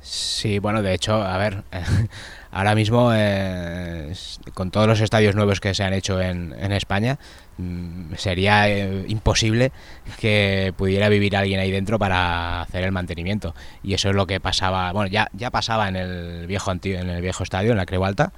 Sí, 0.02 0.58
bueno, 0.58 0.82
de 0.82 0.94
hecho, 0.94 1.22
a 1.22 1.36
ver, 1.36 1.62
ahora 2.50 2.74
mismo 2.74 3.10
eh, 3.14 4.14
con 4.54 4.70
todos 4.70 4.86
los 4.86 5.00
estadios 5.00 5.34
nuevos 5.34 5.60
que 5.60 5.74
se 5.74 5.84
han 5.84 5.92
hecho 5.92 6.20
en, 6.20 6.54
España, 6.72 7.18
mmm, 7.58 8.14
sería 8.16 8.68
eh, 8.68 9.04
imposible 9.08 9.72
que 10.18 10.72
pudiera 10.76 11.10
vivir 11.10 11.36
alguien 11.36 11.60
ahí 11.60 11.70
dentro 11.70 11.98
para 11.98 12.62
hacer 12.62 12.84
el 12.84 12.92
mantenimiento. 12.92 13.54
Y 13.82 13.92
eso 13.92 14.08
es 14.08 14.16
lo 14.16 14.26
que 14.26 14.40
pasaba, 14.40 14.90
bueno, 14.92 15.10
ya, 15.10 15.28
ya 15.34 15.50
pasaba 15.50 15.88
en 15.88 15.96
el 15.96 16.46
viejo 16.46 16.70
antiguo, 16.70 17.00
en 17.00 17.10
el 17.10 17.20
viejo 17.20 17.42
estadio, 17.42 17.72
en 17.72 17.76
la 17.76 17.84
Creu 17.84 18.04
Alta, 18.04 18.32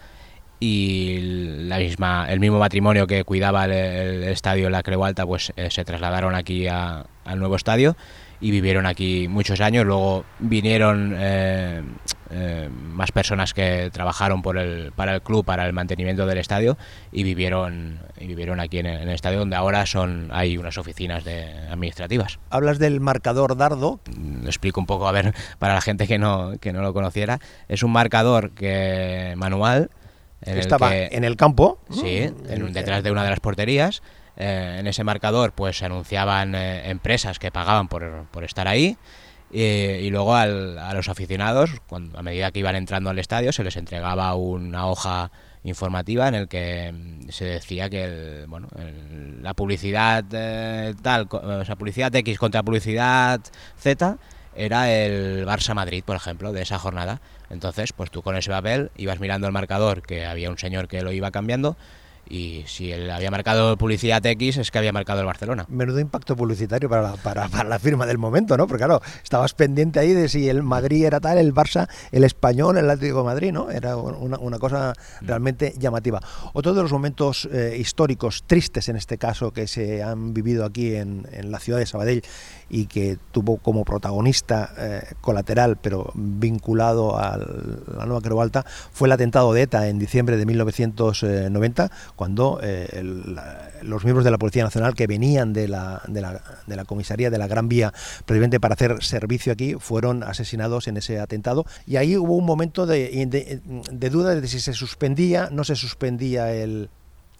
y 0.59 1.19
la 1.69 1.79
misma, 1.79 2.27
el 2.29 2.41
mismo 2.41 2.59
matrimonio 2.59 3.07
que 3.07 3.23
cuidaba 3.25 3.67
el, 3.67 4.25
estadio 4.25 4.67
en 4.67 4.73
la 4.73 4.83
Creu 4.83 5.05
Alta, 5.05 5.25
pues 5.27 5.53
eh, 5.57 5.71
se 5.71 5.85
trasladaron 5.85 6.35
aquí 6.35 6.67
al 6.67 7.39
nuevo 7.39 7.55
estadio 7.55 7.97
y 8.43 8.51
vivieron 8.51 8.87
aquí 8.87 9.29
muchos 9.29 9.61
años. 9.61 9.87
Luego 9.87 10.25
vinieron 10.41 11.15
eh, 11.17 11.81
eh, 12.31 12.69
más 12.69 13.13
personas 13.13 13.55
que 13.55 13.89
trabajaron 13.93 14.43
por 14.43 14.59
el, 14.59 14.91
para 14.93 15.15
el 15.15 15.23
club, 15.23 15.45
para 15.45 15.65
el 15.65 15.73
mantenimiento 15.73 16.27
del 16.27 16.39
estadio 16.39 16.77
y 17.13 17.23
vivieron, 17.23 18.01
y 18.19 18.27
vivieron 18.27 18.59
aquí 18.59 18.79
en 18.79 18.87
el, 18.87 19.03
en 19.03 19.09
el, 19.09 19.15
estadio 19.15 19.39
donde 19.39 19.55
ahora 19.55 19.87
son 19.87 20.29
hay 20.33 20.59
unas 20.59 20.77
oficinas 20.77 21.25
de, 21.25 21.45
administrativas. 21.71 22.41
Hablas 22.51 22.81
del 22.81 23.01
marcador 23.01 23.57
dardo. 23.57 24.01
Lo 24.19 24.49
explico 24.49 24.81
un 24.81 24.87
poco, 24.87 25.07
a 25.07 25.13
ver, 25.13 25.33
para 25.61 25.75
la 25.75 25.81
gente 25.81 26.09
que 26.09 26.19
no, 26.19 26.59
que 26.61 26.73
no 26.73 26.83
lo 26.83 26.93
conociera. 26.93 27.39
Es 27.69 27.85
un 27.85 27.93
marcador 27.93 28.51
que 28.51 29.35
manual. 29.37 29.91
En 30.45 30.59
Estaba 30.59 30.97
el 30.97 31.11
que, 31.11 31.17
en 31.17 31.23
el 31.23 31.37
campo. 31.37 31.79
Sí, 31.93 32.29
en, 32.49 32.73
detrás 32.73 33.05
de 33.05 33.13
una 33.13 33.23
de 33.23 33.31
las 33.31 33.39
porterías 33.39 34.03
eh, 34.37 34.77
en 34.79 34.87
ese 34.87 35.05
marcador 35.05 35.53
pues 35.53 35.79
se 35.79 35.85
anunciaban 35.85 36.55
eh, 36.55 36.91
empresas 36.91 37.39
que 37.39 37.51
pagaban 37.51 37.89
por, 37.89 38.27
por 38.31 38.45
estar 38.45 38.69
ahí 38.69 38.97
y 39.55 40.09
luego 40.09 40.35
al, 40.35 40.79
a 40.79 40.95
los 40.95 41.11
aficionados, 41.11 41.73
cuando, 41.87 42.19
a 42.19 42.23
medida 42.23 42.51
que 42.51 42.61
iban 42.61 42.75
entrando 42.75 43.11
al 43.11 43.19
estadio, 43.19 43.53
se 43.53 43.63
les 43.63 43.77
entregaba 43.77 44.35
una 44.35 44.87
hoja 44.87 45.31
informativa 45.65 46.29
en 46.29 46.35
el 46.35 46.49
que 46.49 46.93
mm, 46.93 47.29
se 47.31 47.45
decía 47.45 47.89
que 47.89 48.05
el, 48.05 48.47
bueno, 48.49 48.69
la 49.41 49.55
publicidad 49.55 50.25
eh, 50.33 50.95
tal, 51.03 51.29
o 51.31 51.65
sea, 51.65 51.77
publicidad 51.77 52.15
X 52.15 52.39
contra 52.39 52.63
publicidad 52.63 53.41
Z 53.79 54.17
era 54.55 54.93
el 54.93 55.47
Barça 55.47 55.75
Madrid, 55.75 56.05
por 56.05 56.17
ejemplo, 56.17 56.53
de 56.53 56.63
esa 56.63 56.79
jornada. 56.79 57.21
Entonces, 57.49 57.93
pues 57.93 58.11
tú 58.11 58.23
con 58.23 58.37
ese 58.37 58.51
papel 58.51 58.91
ibas 58.97 59.19
mirando 59.21 59.47
el 59.47 59.53
marcador, 59.53 60.03
que 60.03 60.27
había 60.27 60.51
un 60.51 60.59
señor 60.59 60.89
que 60.89 61.03
lo 61.03 61.13
iba 61.13 61.31
cambiando, 61.31 61.77
y 62.29 62.65
si 62.67 62.93
él 62.93 63.11
había 63.11 63.31
marcado 63.31 63.77
publicidad 63.77 64.25
X 64.25 64.57
es 64.57 64.71
que 64.71 64.79
había 64.79 64.93
marcado 64.93 65.21
el 65.21 65.27
Barcelona. 65.27 65.67
Menudo 65.69 66.01
impacto 66.01 66.37
publicitario 66.37 66.89
para 66.89 67.03
la, 67.03 67.13
para, 67.17 67.49
para 67.49 67.69
la 67.69 67.79
firma 67.79 68.07
del 68.07 68.19
momento, 68.19 68.57
¿no? 68.57 68.67
Porque 68.67 68.85
claro, 68.85 69.03
estabas 69.23 69.55
pendiente 69.55 69.99
ahí 70.01 70.13
de 70.13 70.29
si 70.29 70.49
el 70.49 70.63
Madrid 70.63 71.05
era 71.05 71.21
tal, 71.21 71.39
el 71.39 71.55
Barça, 71.55 71.89
el 72.11 72.25
Español, 72.25 72.79
el 72.79 72.89
Atlético 72.89 73.19
de 73.19 73.25
Madrid, 73.25 73.53
¿no? 73.53 73.71
Era 73.71 73.97
una, 73.97 74.39
una 74.39 74.59
cosa 74.59 74.95
realmente 75.21 75.75
llamativa. 75.79 76.21
Otro 76.53 76.75
de 76.75 76.83
los 76.83 76.93
momentos 76.93 77.49
eh, 77.53 77.77
históricos, 77.79 78.45
tristes 78.47 78.89
en 78.89 78.97
este 78.97 79.19
caso, 79.19 79.53
que 79.53 79.67
se 79.67 80.03
han 80.03 80.33
vivido 80.33 80.65
aquí 80.65 80.95
en, 80.95 81.27
en 81.33 81.51
la 81.51 81.59
ciudad 81.59 81.79
de 81.79 81.87
Sabadell 81.87 82.23
y 82.73 82.87
que 82.87 83.19
tuvo 83.33 83.59
como 83.59 83.85
protagonista 83.85 84.71
eh, 84.79 85.03
colateral, 85.21 85.77
pero 85.77 86.11
vinculado 86.15 87.19
a 87.19 87.37
la 87.37 88.07
nueva 88.07 88.23
Creu 88.23 88.41
Alta, 88.41 88.65
fue 88.93 89.09
el 89.09 89.13
atentado 89.13 89.53
de 89.53 89.63
ETA 89.63 89.89
en 89.89 89.99
diciembre 89.99 90.39
de 90.39 90.47
1990, 90.47 91.91
cuando 92.23 92.61
eh, 92.63 92.89
el, 92.93 93.37
los 93.83 94.05
miembros 94.05 94.25
de 94.25 94.31
la 94.31 94.39
Policía 94.39 94.63
Nacional 94.63 94.95
que 94.95 95.09
venían 95.09 95.53
de 95.53 95.67
la, 95.67 96.03
de 96.07 96.21
la, 96.21 96.41
de 96.69 96.77
la 96.77 96.85
comisaría 96.85 97.31
de 97.31 97.39
la 97.39 97.49
Gran 97.49 97.69
Vía 97.69 97.93
previamente 98.27 98.61
para 98.61 98.75
hacer 98.75 99.03
servicio 99.03 99.53
aquí 99.53 99.75
fueron 99.75 100.23
asesinados 100.23 100.87
en 100.87 100.99
ese 100.99 101.19
atentado 101.19 101.67
y 101.85 101.97
ahí 101.97 102.17
hubo 102.17 102.37
un 102.37 102.45
momento 102.45 102.87
de, 102.87 103.27
de, 103.27 103.61
de 103.91 104.11
duda 104.11 104.37
de 104.37 104.47
si 104.47 104.61
se 104.61 104.73
suspendía, 104.73 105.49
no 105.51 105.65
se 105.65 105.75
suspendía 105.75 106.53
el, 106.53 106.91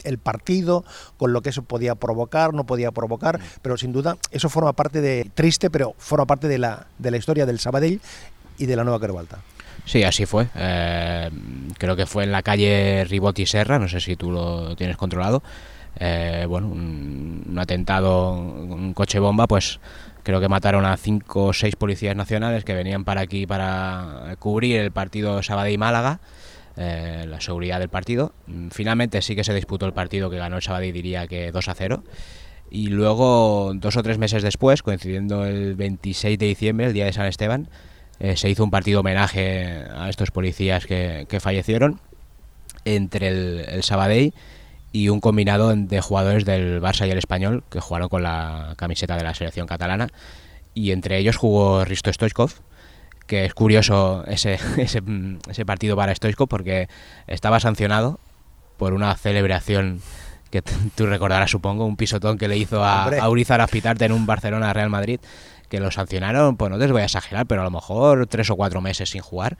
el 0.03 0.19
partido, 0.19 0.85
con 1.17 1.33
lo 1.33 1.43
que 1.43 1.51
eso 1.51 1.63
podía 1.63 1.95
provocar, 1.95 2.53
no 2.53 2.67
podía 2.67 2.91
provocar, 2.91 3.39
pero 3.63 3.77
sin 3.77 3.93
duda 3.93 4.17
eso 4.33 4.49
forma 4.49 4.73
parte 4.73 5.01
de, 5.01 5.31
triste, 5.33 5.71
pero 5.71 5.95
forma 5.97 6.27
parte 6.27 6.49
de 6.49 6.59
la, 6.59 6.89
de 6.99 7.13
la 7.13 7.19
historia 7.19 7.47
del 7.47 7.61
Sabadell 7.61 8.01
y 8.59 8.67
de 8.67 8.75
la 8.75 8.83
Nueva 8.83 8.99
Creu 8.99 9.17
Alta. 9.17 9.39
Sí, 9.85 10.05
así 10.05 10.27
fue. 10.27 10.47
Eh, 10.55 11.31
creo 11.79 11.97
que 11.97 12.07
fue 12.07 12.25
en 12.25 12.33
la 12.33 12.43
calle 12.43 13.05
Ribot 13.05 13.39
y 13.39 13.47
Serra, 13.47 13.79
no 13.79 13.89
sé 13.89 14.01
si 14.01 14.17
tú 14.17 14.31
lo 14.31 14.77
tienes 14.77 14.97
controlado. 14.97 15.43
Eh, 15.99 16.47
bueno, 16.49 16.69
un, 16.69 17.45
un, 17.49 17.59
atentado, 17.59 18.33
un 18.33 18.95
coche 18.95 19.19
bomba, 19.19 19.47
pues 19.47 19.81
creo 20.23 20.41
que 20.41 20.49
mataron 20.49 20.85
a 20.85 20.97
cinco 20.97 21.47
o 21.47 21.53
seis 21.53 21.77
policías 21.77 22.17
nacionales 22.17 22.65
que 22.65 22.75
venían 22.75 23.05
para 23.05 23.21
aquí 23.21 23.47
para 23.47 24.37
cubrir 24.39 24.79
el 24.79 24.93
partido 24.93 25.43
Sabadell-Málaga. 25.43 26.21
Eh, 26.77 27.27
la 27.29 27.41
seguridad 27.41 27.81
del 27.81 27.91
partido. 27.91 28.33
Finalmente 28.71 29.21
sí 29.21 29.37
que 29.37 29.45
se 29.45 29.53
disputó 29.53 29.85
el 29.85 29.93
partido 29.93 30.31
que 30.31 30.39
ganó 30.39 30.57
el 30.57 30.63
Sabadell, 30.63 30.93
diría 30.93 31.27
que 31.27 31.53
2 31.53 31.69
a 31.69 31.75
0. 31.75 32.03
Y 32.71 32.87
luego, 32.87 33.73
dos 33.75 33.99
o 33.99 34.03
tres 34.03 34.17
meses 34.17 34.43
después, 34.43 34.83
coincidiendo 34.83 35.45
el 35.45 35.75
26 35.75 36.39
de 36.39 36.47
diciembre, 36.47 36.87
el 36.87 36.95
día 36.95 37.05
de 37.05 37.13
San 37.13 37.27
Esteban, 37.27 37.69
eh, 38.23 38.37
se 38.37 38.49
hizo 38.49 38.63
un 38.63 38.71
partido 38.71 39.01
homenaje 39.01 39.85
a 39.97 40.09
estos 40.09 40.31
policías 40.31 40.87
que, 40.87 41.27
que 41.29 41.41
fallecieron 41.41 41.99
entre 42.85 43.27
el, 43.27 43.65
el, 43.69 43.83
Sabadell 43.83 44.33
y 44.93 45.09
un 45.09 45.21
combinado 45.21 45.75
de 45.75 46.01
jugadores 46.01 46.45
del 46.45 46.81
Barça 46.81 47.05
y 47.05 47.11
el 47.11 47.19
Español 47.19 47.65
que 47.69 47.81
jugaron 47.81 48.09
con 48.09 48.23
la 48.23 48.75
camiseta 48.77 49.17
de 49.17 49.25
la 49.25 49.35
selección 49.35 49.67
catalana. 49.67 50.07
Y 50.73 50.93
entre 50.93 51.19
ellos 51.19 51.37
jugó 51.37 51.85
Risto 51.85 52.13
Stoichkov, 52.13 52.53
que 53.27 53.45
es 53.45 53.55
curioso 53.55 54.25
ese, 54.29 54.57
ese, 54.77 55.03
ese 55.51 55.67
partido 55.67 55.97
para 55.97 56.15
Stoichkov 56.15 56.47
porque 56.47 56.89
estaba 57.27 57.59
sancionado 57.59 58.21
por 58.77 58.95
una 58.95 59.17
celebración 59.17 60.01
que 60.53 60.63
tú 60.63 61.07
recordarás 61.07 61.51
supongo, 61.51 61.87
un 61.87 61.97
pisotón 61.97 62.39
que 62.39 62.47
le 62.47 62.57
hizo 62.57 62.85
a, 62.85 63.07
a 63.07 63.29
Urizar 63.29 63.61
Aspitarte 63.61 64.05
en 64.05 64.13
un 64.13 64.27
Barcelona 64.27 64.73
Real 64.73 64.91
Madrid, 64.91 65.19
que 65.73 65.81
lo 65.81 65.91
sancionaron, 65.91 66.59
pues 66.59 66.71
no 66.71 66.79
te 66.79 66.87
voy 66.93 67.01
a 67.01 67.07
exagerar, 67.07 67.47
pero 67.47 67.63
a 67.63 67.65
lo 67.65 67.71
mejor 67.71 68.27
tres 68.27 68.51
o 68.51 68.57
cuatro 68.57 68.83
meses 68.83 69.09
sin 69.09 69.23
jugar 69.23 69.57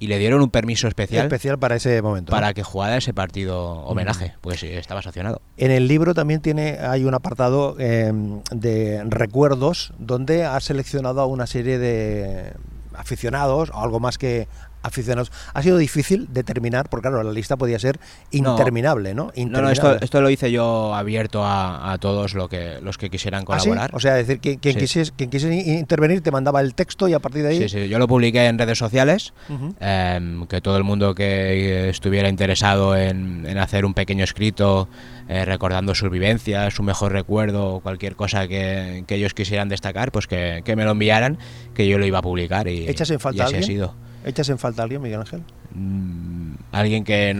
y 0.00 0.08
le 0.08 0.18
dieron 0.18 0.42
un 0.42 0.50
permiso 0.50 0.88
especial 0.88 1.26
especial 1.26 1.60
para 1.60 1.76
ese 1.76 2.02
momento 2.02 2.32
para 2.32 2.48
¿no? 2.48 2.54
que 2.54 2.64
jugara 2.64 2.96
ese 2.96 3.14
partido 3.14 3.62
homenaje 3.84 4.34
pues 4.40 4.64
estaba 4.64 5.02
sancionado 5.02 5.40
en 5.56 5.70
el 5.70 5.86
libro 5.86 6.12
también 6.12 6.40
tiene 6.40 6.78
hay 6.80 7.04
un 7.04 7.14
apartado 7.14 7.76
eh, 7.78 8.12
de 8.50 9.04
recuerdos 9.04 9.94
donde 10.00 10.44
ha 10.44 10.58
seleccionado 10.58 11.20
a 11.20 11.26
una 11.26 11.46
serie 11.46 11.78
de 11.78 12.52
aficionados 12.92 13.70
o 13.70 13.80
algo 13.80 14.00
más 14.00 14.18
que 14.18 14.48
aficionados. 14.84 15.32
Ha 15.54 15.62
sido 15.62 15.78
difícil 15.78 16.28
determinar, 16.30 16.88
porque 16.88 17.08
claro, 17.08 17.22
la 17.22 17.32
lista 17.32 17.56
podía 17.56 17.78
ser 17.78 17.98
interminable, 18.30 19.14
¿no? 19.14 19.32
No, 19.34 19.62
no, 19.62 19.70
esto, 19.70 19.98
esto, 20.00 20.20
lo 20.20 20.30
hice 20.30 20.52
yo 20.52 20.94
abierto 20.94 21.42
a, 21.44 21.96
todos 22.00 22.34
lo 22.34 22.48
que, 22.48 22.78
los 22.82 22.98
que 22.98 23.08
quisieran 23.10 23.42
¿Ah, 23.42 23.46
colaborar. 23.46 23.90
O 23.94 24.00
sea, 24.00 24.14
decir, 24.14 24.40
quien, 24.40 24.58
quien, 24.58 24.76
quisiese, 24.76 25.12
quien, 25.16 25.30
quisiese, 25.30 25.54
intervenir 25.54 26.20
te 26.20 26.30
mandaba 26.30 26.60
el 26.60 26.74
texto 26.74 27.08
y 27.08 27.14
a 27.14 27.18
partir 27.18 27.42
de 27.42 27.48
ahí... 27.48 27.58
Sí, 27.58 27.68
sí, 27.68 27.88
yo 27.88 27.98
lo 27.98 28.06
publiqué 28.06 28.46
en 28.46 28.58
redes 28.58 28.78
sociales, 28.78 29.32
em, 29.80 30.46
que 30.46 30.60
todo 30.60 30.76
el 30.76 30.84
mundo 30.84 31.14
que 31.14 31.88
estuviera 31.88 32.28
interesado 32.28 32.96
en, 32.96 33.46
hacer 33.58 33.86
un 33.86 33.94
pequeño 33.94 34.24
escrito 34.24 34.88
eh, 35.28 35.46
recordando 35.46 35.94
sus 35.94 36.10
vivencias, 36.10 36.74
su 36.74 36.82
mejor 36.82 37.12
recuerdo, 37.12 37.80
cualquier 37.80 38.16
cosa 38.16 38.46
que, 38.46 39.04
ellos 39.08 39.32
quisieran 39.32 39.68
destacar, 39.68 40.12
pues 40.12 40.26
que, 40.26 40.62
me 40.76 40.84
lo 40.84 40.90
enviaran, 40.90 41.38
que 41.72 41.88
yo 41.88 41.98
lo 41.98 42.04
iba 42.04 42.18
a 42.18 42.22
publicar 42.22 42.68
y, 42.68 42.88
¿Echas 42.88 43.10
en 43.10 43.20
falta 43.20 43.44
y 43.44 43.46
así 43.46 43.56
ha 43.56 43.62
sido. 43.62 44.03
¿Echas 44.24 44.48
en 44.48 44.58
falta 44.58 44.82
a 44.82 44.84
alguien, 44.84 45.02
Miguel 45.02 45.20
Ángel? 45.20 45.42
Mm, 45.74 46.54
alguien 46.72 47.04
que... 47.04 47.36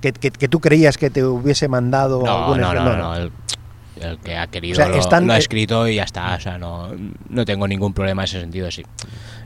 que... 0.00 0.12
que... 0.12 0.48
tú 0.48 0.60
creías 0.60 0.96
que 0.96 1.10
te 1.10 1.24
hubiese 1.24 1.68
mandado 1.68 2.22
no, 2.24 2.56
no, 2.56 2.74
no, 2.74 2.96
no, 2.96 3.16
el, 3.16 3.30
que 4.22 4.36
ha 4.36 4.46
querido 4.46 4.78
lo, 4.86 5.32
ha 5.32 5.38
escrito 5.38 5.88
y 5.88 5.96
ya 5.96 6.02
está, 6.02 6.34
o 6.34 6.40
sea, 6.40 6.58
no, 6.58 6.90
no 7.28 7.44
tengo 7.44 7.66
ningún 7.66 7.94
problema 7.94 8.22
en 8.22 8.24
ese 8.24 8.40
sentido, 8.40 8.70
sí. 8.70 8.84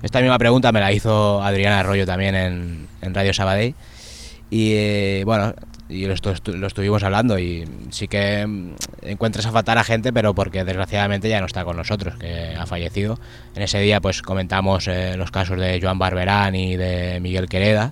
Esta 0.02 0.20
misma 0.20 0.38
pregunta 0.38 0.72
me 0.72 0.80
la 0.80 0.92
hizo 0.92 1.42
Adriana 1.42 1.80
Arroyo 1.80 2.04
también 2.04 2.34
en, 2.34 2.88
en 3.00 3.14
Radio 3.14 3.32
Sabadell 3.32 3.74
y 4.50 4.72
eh, 4.72 5.22
bueno, 5.24 5.54
y 5.90 6.06
lo, 6.06 6.14
lo, 6.54 6.66
estuvimos 6.66 7.02
hablando 7.02 7.38
y 7.38 7.68
sí 7.90 8.08
que 8.08 8.46
mm, 8.46 8.74
encuentras 9.02 9.46
a 9.46 9.52
faltar 9.52 9.76
a 9.78 9.84
gente, 9.84 10.12
pero 10.12 10.34
porque 10.34 10.64
desgraciadamente 10.64 11.28
ya 11.28 11.40
no 11.40 11.46
está 11.46 11.64
con 11.64 11.76
nosotros, 11.76 12.14
que 12.16 12.54
ha 12.56 12.66
fallecido. 12.66 13.18
En 13.54 13.62
ese 13.62 13.80
día 13.80 14.00
pues 14.00 14.22
comentamos 14.22 14.86
eh, 14.88 15.16
los 15.16 15.30
casos 15.30 15.58
de 15.58 15.80
Joan 15.82 15.98
Barberán 15.98 16.54
y 16.54 16.76
de 16.76 17.18
Miguel 17.20 17.48
Quereda, 17.48 17.90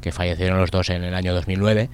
que 0.00 0.12
fallecieron 0.12 0.58
los 0.58 0.70
dos 0.70 0.90
en 0.90 1.04
el 1.04 1.14
año 1.14 1.34
2009. 1.34 1.88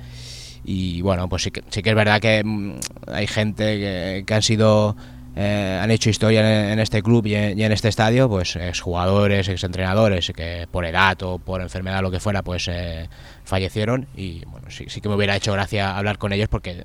Y 0.65 1.03
bueno, 1.03 1.29
pues 1.29 1.43
sí 1.43 1.51
que, 1.51 1.63
sí 1.69 1.83
que 1.83 1.91
es 1.91 1.97
verdad 1.97 2.21
que 2.21 2.43
mm, 2.43 2.79
hay 3.09 3.27
gente 3.27 4.25
que, 4.27 4.35
han 4.35 4.43
sido 4.43 4.97
eh, 5.37 5.81
han 5.83 5.91
hecho 5.91 6.11
historia 6.11 6.73
en, 6.73 6.79
este 6.79 7.03
club 7.03 7.27
y 7.27 7.35
en, 7.35 7.73
este 7.73 7.89
estadio, 7.89 8.29
pues 8.29 8.57
exjugadores, 8.57 9.49
exentrenadores, 9.49 10.33
que 10.35 10.69
por 10.71 10.85
edad 10.85 11.21
o 11.23 11.39
por 11.39 11.61
enfermedad, 11.61 12.03
lo 12.03 12.11
que 12.11 12.21
fuera, 12.21 12.43
pues 12.43 12.69
eh, 12.69 13.09
fallecieron. 13.45 14.07
Y 14.17 14.45
bueno, 14.47 14.71
sí, 14.71 14.85
sí 14.89 15.01
que 15.01 15.09
me 15.09 15.17
hubiera 15.17 15.37
hecho 15.37 15.53
gracia 15.53 15.97
hablar 15.97 16.19
con 16.19 16.33
ellos 16.33 16.49
porque 16.49 16.85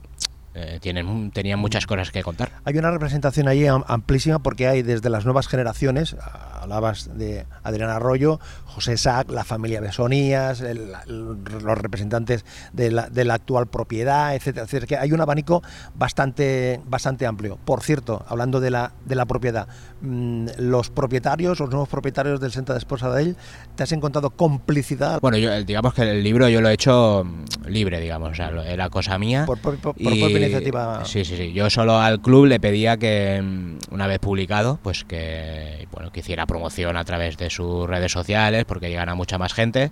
eh, 0.55 0.79
tienen, 0.81 1.31
tenían 1.31 1.59
muchas 1.59 1.85
cosas 1.85 2.11
que 2.11 2.23
contar. 2.23 2.51
Hay 2.65 2.77
una 2.77 2.89
representación 2.89 3.47
allí 3.47 3.67
amplísima 3.67 4.39
porque 4.39 4.67
hay 4.67 4.81
desde 4.81 5.09
las 5.09 5.23
nuevas 5.23 5.47
generaciones, 5.47 6.15
hablabas 6.59 7.17
de 7.17 7.45
Adrián 7.63 7.89
Arroyo, 7.89 8.39
José 8.65 8.97
Sac, 8.97 9.29
la 9.29 9.43
familia 9.43 9.79
Besonías, 9.79 10.63
los 11.07 11.77
representantes 11.77 12.45
de 12.73 12.91
la, 12.91 13.09
de 13.09 13.25
la, 13.25 13.35
actual 13.35 13.67
propiedad, 13.67 14.35
etcétera, 14.35 14.65
etcétera. 14.65 14.87
Que 14.87 14.97
hay 14.97 15.11
un 15.11 15.21
abanico 15.21 15.61
bastante, 15.95 16.81
bastante 16.85 17.27
amplio. 17.27 17.57
Por 17.63 17.83
cierto, 17.83 18.25
hablando 18.27 18.59
de 18.59 18.71
la, 18.71 18.93
de 19.05 19.15
la 19.15 19.25
propiedad, 19.25 19.67
mm, 20.01 20.47
los 20.57 20.89
propietarios, 20.89 21.59
los 21.59 21.69
nuevos 21.69 21.89
propietarios 21.89 22.39
del 22.39 22.51
Centro 22.51 22.73
de 22.73 22.79
Esposa 22.79 23.11
de 23.11 23.21
él, 23.21 23.37
¿te 23.75 23.83
has 23.83 23.91
encontrado 23.91 24.31
complicidad? 24.31 25.19
Bueno, 25.21 25.37
yo, 25.37 25.63
digamos 25.63 25.93
que 25.93 26.01
el 26.01 26.23
libro 26.23 26.49
yo 26.49 26.59
lo 26.61 26.69
he 26.69 26.73
hecho 26.73 27.23
mm, 27.23 27.67
libre, 27.67 27.99
digamos, 27.99 28.31
o 28.31 28.35
sea, 28.35 28.49
era 28.65 28.89
cosa 28.89 29.17
mía. 29.19 29.45
Por, 29.45 29.59
iniciativa. 30.39 31.05
Sí, 31.05 31.25
sí, 31.25 31.35
sí. 31.35 31.53
Yo 31.53 31.69
solo 31.69 31.99
al 31.99 32.21
club 32.21 32.45
le 32.45 32.59
pedía 32.59 32.97
que, 32.97 33.41
mm, 33.41 33.93
una 33.93 34.07
vez 34.07 34.19
publicado, 34.19 34.79
pues 34.81 35.03
que, 35.03 35.87
bueno, 35.91 36.11
que 36.11 36.21
hiciera 36.21 36.45
promoción 36.45 36.97
a 36.97 37.03
través 37.05 37.37
de 37.37 37.49
sus 37.49 37.87
redes 37.87 38.11
sociales 38.11 38.65
porque 38.65 38.89
llegan 38.89 39.09
a 39.09 39.15
mucha 39.15 39.37
más 39.37 39.53
gente. 39.53 39.91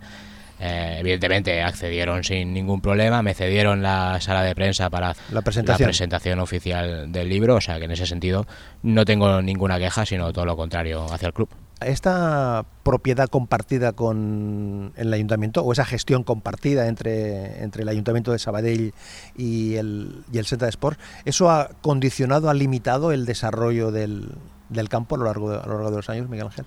Eh, 0.59 0.97
evidentemente 0.99 1.61
accedieron 1.61 2.23
sin 2.23 2.51
ningún 2.51 2.81
problema, 2.81 3.21
me 3.21 3.35
cedieron 3.35 3.83
la 3.83 4.19
sala 4.19 4.41
de 4.41 4.55
prensa 4.55 4.89
para 4.89 5.15
la 5.31 5.43
presentación. 5.43 5.85
la 5.85 5.89
presentación 5.89 6.39
oficial 6.39 7.11
del 7.11 7.29
libro, 7.29 7.55
o 7.55 7.61
sea 7.61 7.77
que 7.77 7.85
en 7.85 7.91
ese 7.91 8.07
sentido 8.07 8.47
no 8.81 9.05
tengo 9.05 9.39
ninguna 9.43 9.77
queja, 9.77 10.03
sino 10.05 10.33
todo 10.33 10.45
lo 10.45 10.57
contrario 10.57 11.05
hacia 11.13 11.27
el 11.27 11.33
club. 11.33 11.49
¿Esta 11.81 12.65
propiedad 12.83 13.27
compartida 13.29 13.93
con 13.93 14.93
el 14.95 15.13
ayuntamiento 15.13 15.61
o 15.63 15.71
esa 15.71 15.85
gestión 15.85 16.23
compartida 16.23 16.87
entre, 16.87 17.63
entre 17.63 17.83
el 17.83 17.89
ayuntamiento 17.89 18.31
de 18.31 18.39
Sabadell 18.39 18.93
y 19.37 19.75
el, 19.75 20.23
y 20.31 20.39
el 20.39 20.45
Centro 20.47 20.65
de 20.65 20.71
Sport, 20.71 20.99
eso 21.25 21.51
ha 21.51 21.69
condicionado, 21.81 22.49
ha 22.49 22.55
limitado 22.55 23.11
el 23.11 23.25
desarrollo 23.25 23.91
del, 23.91 24.31
del 24.69 24.89
campo 24.89 25.15
a 25.15 25.17
lo, 25.19 25.25
largo 25.25 25.51
de, 25.51 25.57
a 25.57 25.67
lo 25.67 25.73
largo 25.73 25.91
de 25.91 25.97
los 25.97 26.09
años, 26.09 26.27
Miguel 26.29 26.47
Ángel? 26.47 26.65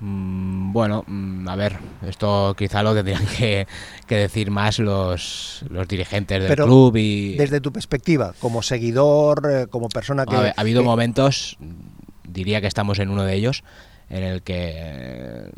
Mm, 0.00 0.72
bueno, 0.72 1.04
mm, 1.06 1.46
a 1.48 1.56
ver, 1.56 1.78
esto 2.06 2.54
quizá 2.56 2.82
lo 2.82 2.94
tendrían 2.94 3.24
que, 3.38 3.66
decir 4.08 4.50
más 4.50 4.78
los, 4.78 5.64
los 5.68 5.86
dirigentes 5.86 6.42
del 6.42 6.56
club 6.56 6.96
y... 6.96 7.36
Desde 7.36 7.60
tu 7.60 7.70
perspectiva, 7.70 8.34
como 8.40 8.62
seguidor, 8.62 9.48
eh, 9.50 9.66
como 9.68 9.88
persona 9.88 10.24
que... 10.24 10.36
Ha, 10.36 10.54
habido 10.56 10.82
momentos, 10.82 11.58
diría 12.32 12.60
que 12.60 12.66
estamos 12.66 12.98
en 12.98 13.10
uno 13.10 13.24
de 13.24 13.34
ellos, 13.34 13.64
en 14.08 14.22
el 14.22 14.42
que... 14.42 15.50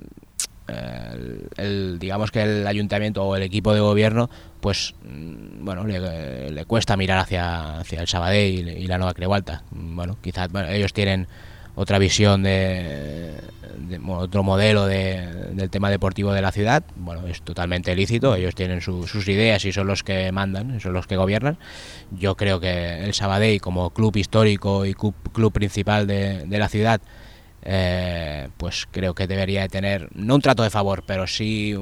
Eh, 0.68 1.48
el, 1.56 1.98
digamos 1.98 2.30
que 2.30 2.42
el 2.42 2.66
ayuntamiento 2.66 3.24
o 3.24 3.34
el 3.34 3.42
equipo 3.42 3.74
de 3.74 3.80
gobierno 3.80 4.30
pues 4.60 4.94
mm, 5.02 5.64
bueno 5.64 5.84
le, 5.84 6.64
cuesta 6.66 6.96
mirar 6.96 7.18
hacia, 7.18 7.80
hacia 7.80 8.00
el 8.00 8.06
Sabadell 8.06 8.68
y, 8.68 8.86
la 8.86 8.96
Nueva 8.96 9.12
Crevalta 9.12 9.64
bueno 9.72 10.16
quizás 10.22 10.48
ellos 10.68 10.92
tienen 10.92 11.26
otra 11.74 11.98
visión 11.98 12.42
de, 12.42 13.32
otro 14.08 14.42
modelo 14.42 14.86
del 14.86 15.70
tema 15.70 15.90
deportivo 15.90 16.32
de 16.32 16.42
la 16.42 16.52
ciudad, 16.52 16.82
bueno, 16.96 17.26
es 17.26 17.42
totalmente 17.42 17.94
lícito, 17.94 18.34
ellos 18.34 18.54
tienen 18.54 18.80
sus 18.80 19.28
ideas 19.28 19.64
y 19.64 19.72
son 19.72 19.86
los 19.86 20.02
que 20.02 20.32
mandan, 20.32 20.80
son 20.80 20.92
los 20.92 21.06
que 21.06 21.16
gobiernan. 21.16 21.58
Yo 22.10 22.36
creo 22.36 22.60
que 22.60 23.04
el 23.04 23.14
Sabadell 23.14 23.60
como 23.60 23.90
club 23.90 24.16
histórico 24.16 24.84
y 24.84 24.94
club, 24.94 25.52
principal 25.52 26.06
de, 26.06 26.46
la 26.48 26.68
ciudad, 26.68 27.00
eh, 27.62 28.48
pues 28.56 28.86
creo 28.90 29.14
que 29.14 29.26
debería 29.26 29.66
tener, 29.68 30.08
no 30.14 30.34
un 30.36 30.40
trato 30.40 30.62
de 30.62 30.70
favor, 30.70 31.04
pero 31.06 31.26
sí, 31.26 31.74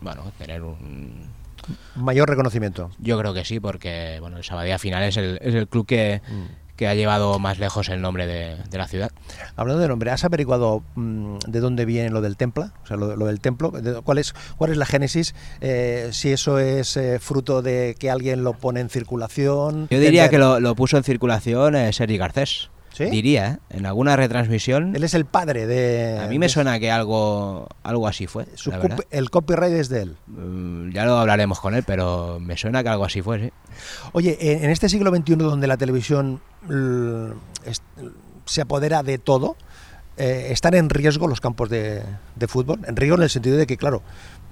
bueno, 0.00 0.32
tener 0.38 0.62
un 0.62 1.28
mayor 1.94 2.28
reconocimiento. 2.28 2.90
Yo 2.98 3.18
creo 3.18 3.32
que 3.32 3.44
sí, 3.44 3.60
porque 3.60 4.18
bueno, 4.20 4.36
el 4.38 4.44
Sabadell 4.44 4.72
al 4.72 4.78
final 4.78 5.02
es 5.02 5.16
el, 5.16 5.38
es 5.40 5.54
el 5.54 5.68
club 5.68 5.86
que, 5.86 6.20
mm 6.26 6.63
que 6.76 6.88
ha 6.88 6.94
llevado 6.94 7.38
más 7.38 7.58
lejos 7.58 7.88
el 7.88 8.00
nombre 8.00 8.26
de, 8.26 8.56
la 8.76 8.88
ciudad. 8.88 9.10
Hablando 9.56 9.80
de 9.80 9.88
nombre, 9.88 10.10
¿has 10.10 10.24
averiguado 10.24 10.82
mm, 10.96 11.38
de 11.46 11.60
dónde 11.60 11.84
viene 11.84 12.10
lo 12.10 12.20
del 12.20 12.36
templo? 12.36 12.70
O 12.82 12.86
sea, 12.86 12.96
lo, 12.96 13.26
del 13.26 13.40
templo, 13.40 13.72
¿cuál 14.02 14.18
es, 14.18 14.34
cuál 14.56 14.72
es 14.72 14.76
la 14.76 14.86
génesis? 14.86 15.34
Eh, 15.60 16.08
si 16.12 16.32
eso 16.32 16.58
es 16.58 16.96
eh, 16.96 17.18
fruto 17.20 17.62
de 17.62 17.94
que 17.98 18.10
alguien 18.10 18.42
lo 18.42 18.54
pone 18.54 18.80
en 18.80 18.90
circulación. 18.90 19.88
Yo 19.90 20.00
diría 20.00 20.28
que 20.28 20.38
lo, 20.38 20.74
puso 20.74 20.96
en 20.96 21.04
circulación 21.04 21.76
eh, 21.76 21.92
Sergi 21.92 22.18
Garcés. 22.18 22.70
Diría, 22.98 23.60
¿eh? 23.70 23.76
en 23.76 23.86
alguna 23.86 24.16
retransmisión. 24.16 24.94
Él 24.94 25.02
es 25.04 25.14
el 25.14 25.24
padre 25.24 25.66
de. 25.66 26.18
A 26.20 26.28
mí 26.28 26.38
me 26.38 26.48
suena 26.48 26.78
que 26.78 26.90
algo, 26.90 27.68
algo 27.82 28.06
así 28.06 28.26
fue. 28.26 28.46
el 29.10 29.30
copyright 29.30 29.72
es 29.72 29.88
de 29.88 30.02
él. 30.02 30.16
Mm, 30.26 30.92
ya 30.92 31.04
lo 31.04 31.18
hablaremos 31.18 31.60
con 31.60 31.74
él, 31.74 31.82
pero 31.84 32.38
me 32.40 32.56
suena 32.56 32.82
que 32.82 32.88
algo 32.88 33.04
así 33.04 33.22
fue, 33.22 33.40
sí. 33.40 33.52
Oye, 34.12 34.36
en 34.40 34.70
este 34.70 34.88
siglo 34.88 35.14
XXI 35.14 35.36
donde 35.36 35.66
la 35.66 35.76
televisión 35.76 36.40
se 38.44 38.60
apodera 38.60 39.02
de 39.02 39.18
todo, 39.18 39.56
eh, 40.16 40.48
¿están 40.50 40.74
en 40.74 40.90
riesgo 40.90 41.26
los 41.26 41.40
campos 41.40 41.68
de, 41.68 42.02
de, 42.36 42.48
fútbol? 42.48 42.80
En 42.86 42.94
riesgo 42.94 43.16
en 43.16 43.22
el 43.22 43.30
sentido 43.30 43.56
de 43.56 43.66
que, 43.66 43.76
claro, 43.76 44.02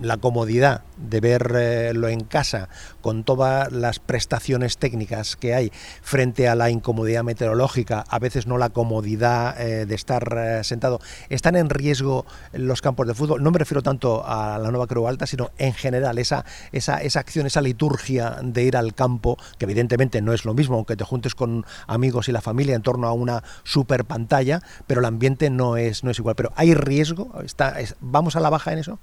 la 0.03 0.17
comodidad 0.17 0.83
de 0.97 1.21
verlo 1.21 2.09
en 2.09 2.21
casa 2.21 2.69
con 3.01 3.25
todas 3.25 3.73
las 3.73 3.99
prestaciones 3.99 4.79
técnicas 4.79 5.37
que 5.37 5.55
hay 5.55 5.73
frente 6.03 6.49
a 6.49 6.55
la 6.55 6.71
incomodidad 6.71 7.25
meteorológica, 7.25 8.05
a 8.09 8.19
veces 8.19 8.47
no 8.47 8.59
la 8.59 8.71
comodidad 8.71 9.61
eh, 9.61 9.87
de 9.87 9.95
estar 9.95 10.37
eh, 10.37 10.65
sentado, 10.65 11.01
están 11.29 11.57
en 11.57 11.71
riesgo 11.71 12.25
los 12.53 12.81
campos 12.83 13.07
de 13.07 13.15
fútbol. 13.15 13.43
No 13.43 13.51
me 13.51 13.59
refiero 13.59 13.83
tanto 13.83 14.25
a 14.27 14.59
la 14.59 14.71
Nueva 14.71 14.87
Creu 14.87 15.09
Alta, 15.09 15.27
sino 15.27 15.51
en 15.59 15.75
general 15.75 16.19
esa, 16.19 16.45
esa, 16.73 16.99
esa 16.99 17.21
acción, 17.21 17.47
esa 17.47 17.61
liturgia 17.61 18.38
de 18.43 18.62
ir 18.65 18.77
al 18.77 18.95
campo, 18.95 19.37
que 19.59 19.65
evidentemente 19.65 20.23
no 20.23 20.33
es 20.33 20.45
lo 20.45 20.55
mismo, 20.55 20.77
aunque 20.77 20.97
te 20.97 21.05
juntes 21.05 21.35
con 21.35 21.65
amigos 21.87 22.29
y 22.29 22.33
la 22.33 22.41
familia 22.41 22.75
en 22.75 22.83
torno 22.83 23.07
a 23.07 23.12
una 23.12 23.43
super 23.65 24.05
pantalla, 24.05 24.61
pero 24.87 25.01
el 25.01 25.07
ambiente 25.07 25.51
no 25.51 25.77
es, 25.77 26.05
no 26.05 26.11
es 26.11 26.19
igual. 26.19 26.37
Pero 26.37 26.53
¿hay 26.57 26.75
riesgo? 26.75 27.33
Está, 27.45 27.77
¿Vamos 28.01 28.37
a 28.37 28.41
la 28.41 28.51
baja 28.51 28.73
en 28.73 28.79
eso? 28.79 28.99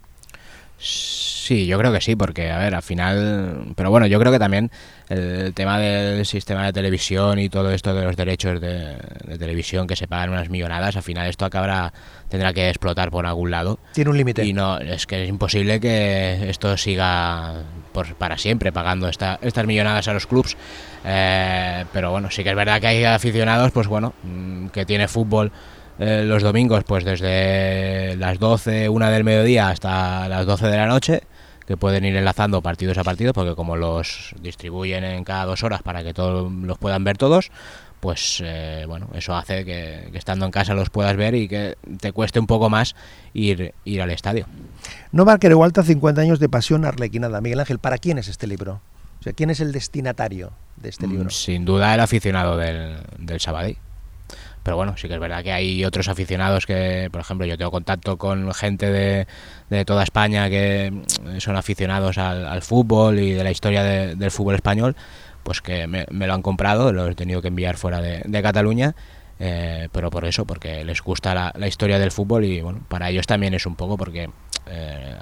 Sí, 0.79 1.65
yo 1.65 1.77
creo 1.77 1.91
que 1.91 1.99
sí, 1.99 2.15
porque, 2.15 2.51
a 2.51 2.57
ver, 2.57 2.75
al 2.75 2.83
final. 2.83 3.73
Pero 3.75 3.89
bueno, 3.89 4.05
yo 4.07 4.19
creo 4.19 4.31
que 4.31 4.39
también 4.39 4.71
el, 5.09 5.53
tema 5.53 5.79
del 5.79 6.25
sistema 6.25 6.65
de 6.65 6.73
televisión 6.73 7.39
y 7.39 7.49
todo 7.49 7.71
esto 7.71 7.93
de 7.93 8.03
los 8.03 8.15
derechos 8.15 8.61
de, 8.61 8.97
televisión 9.37 9.87
que 9.87 9.95
se 9.95 10.07
pagan 10.07 10.29
unas 10.29 10.49
millonadas, 10.49 10.95
al 10.95 11.03
final 11.03 11.27
esto 11.27 11.45
acabará. 11.45 11.91
tendrá 12.29 12.53
que 12.53 12.69
explotar 12.69 13.09
por 13.09 13.25
algún 13.25 13.51
lado. 13.51 13.79
Tiene 13.93 14.11
un 14.11 14.17
límite. 14.17 14.45
Y 14.45 14.53
no, 14.53 14.77
es 14.77 15.05
que 15.05 15.23
es 15.23 15.29
imposible 15.29 15.79
que 15.79 16.49
esto 16.49 16.77
siga 16.77 17.63
por, 17.91 18.15
para 18.15 18.37
siempre 18.37 18.71
pagando 18.71 19.09
esta, 19.09 19.39
estas 19.41 19.65
millonadas 19.65 20.07
a 20.07 20.13
los 20.13 20.27
clubs. 20.27 20.55
Eh, 21.03 21.83
pero 21.91 22.11
bueno, 22.11 22.29
sí 22.29 22.43
que 22.43 22.51
es 22.51 22.55
verdad 22.55 22.79
que 22.79 22.87
hay 22.87 23.03
aficionados, 23.03 23.71
pues 23.71 23.87
bueno, 23.87 24.13
mm, 24.23 24.67
que 24.67 24.85
tiene 24.85 25.07
fútbol 25.07 25.51
eh, 25.99 26.23
los 26.25 26.43
domingos 26.43 26.83
pues 26.85 27.03
desde 27.03 28.15
las 28.15 28.39
12, 28.39 28.89
una 28.89 29.09
del 29.09 29.23
mediodía 29.23 29.69
hasta 29.69 30.27
las 30.29 30.45
12 30.45 30.67
de 30.67 30.77
la 30.77 30.87
noche 30.87 31.23
que 31.67 31.77
pueden 31.77 32.03
ir 32.05 32.15
enlazando 32.15 32.61
partidos 32.61 32.97
a 32.97 33.03
partidos 33.03 33.33
porque 33.33 33.53
como 33.53 33.75
los 33.75 34.33
distribuyen 34.41 35.03
en 35.03 35.23
cada 35.23 35.45
dos 35.45 35.63
horas 35.63 35.83
para 35.83 36.03
que 36.03 36.13
todos 36.13 36.51
los 36.51 36.77
puedan 36.77 37.03
ver 37.03 37.17
todos 37.17 37.51
pues 37.99 38.41
eh, 38.45 38.85
bueno, 38.87 39.09
eso 39.13 39.35
hace 39.35 39.65
que, 39.65 40.09
estando 40.13 40.45
en 40.45 40.51
casa 40.51 40.73
los 40.73 40.89
puedas 40.89 41.15
ver 41.17 41.35
y 41.35 41.47
que 41.47 41.77
te 41.99 42.11
cueste 42.11 42.39
un 42.39 42.47
poco 42.47 42.69
más 42.69 42.95
ir, 43.33 43.73
ir 43.83 44.01
al 44.01 44.11
estadio. 44.11 44.45
Nova 45.11 45.37
Quereualta, 45.37 45.83
50 45.83 46.21
años 46.21 46.39
de 46.39 46.47
pasión 46.47 46.85
arlequinada. 46.85 47.41
Miguel 47.41 47.59
Ángel, 47.59 47.79
¿para 47.79 47.97
quién 47.97 48.17
es 48.17 48.29
este 48.29 48.47
libro? 48.47 48.81
O 49.19 49.23
sea, 49.23 49.33
¿quién 49.33 49.49
es 49.49 49.59
el 49.59 49.73
destinatario 49.73 50.53
de 50.77 50.89
este 50.89 51.07
mm, 51.07 51.11
libro? 51.11 51.29
Sin 51.29 51.65
duda 51.65 51.93
el 51.93 51.99
aficionado 51.99 52.55
del, 52.55 52.99
del 53.17 53.39
Sabadell. 53.41 53.75
Pero 54.63 54.75
bueno, 54.75 54.95
sí 54.97 55.07
que 55.07 55.13
es 55.13 55.19
verdad 55.19 55.43
que 55.43 55.51
hay 55.51 55.85
otros 55.85 56.09
aficionados 56.09 56.65
que, 56.65 57.09
por 57.11 57.21
ejemplo, 57.21 57.45
yo 57.45 57.57
tengo 57.57 57.71
contacto 57.71 58.17
con 58.17 58.53
gente 58.53 58.91
de, 58.91 59.27
de 59.69 59.85
toda 59.85 60.03
España 60.03 60.49
que 60.49 60.91
son 61.39 61.55
aficionados 61.55 62.17
al, 62.17 62.61
fútbol 62.61 63.19
y 63.19 63.31
de 63.31 63.43
la 63.43 63.51
historia 63.51 63.83
del 63.83 64.31
fútbol 64.31 64.55
español 64.55 64.95
pues 65.43 65.61
que 65.61 65.87
me, 65.87 66.05
lo 66.09 66.33
han 66.33 66.41
comprado, 66.41 66.91
lo 66.93 67.07
he 67.07 67.15
tenido 67.15 67.41
que 67.41 67.47
enviar 67.47 67.77
fuera 67.77 68.01
de, 68.01 68.41
Cataluña, 68.43 68.95
eh, 69.39 69.89
pero 69.91 70.11
por 70.11 70.25
eso, 70.25 70.45
porque 70.45 70.83
les 70.83 71.01
gusta 71.01 71.53
la, 71.55 71.67
historia 71.67 71.97
del 71.97 72.11
fútbol 72.11 72.45
y 72.45 72.61
bueno, 72.61 72.81
para 72.87 73.09
ellos 73.09 73.25
también 73.25 73.53
es 73.53 73.65
un 73.65 73.75
poco 73.75 73.97
porque 73.97 74.29
eh, 74.67 75.17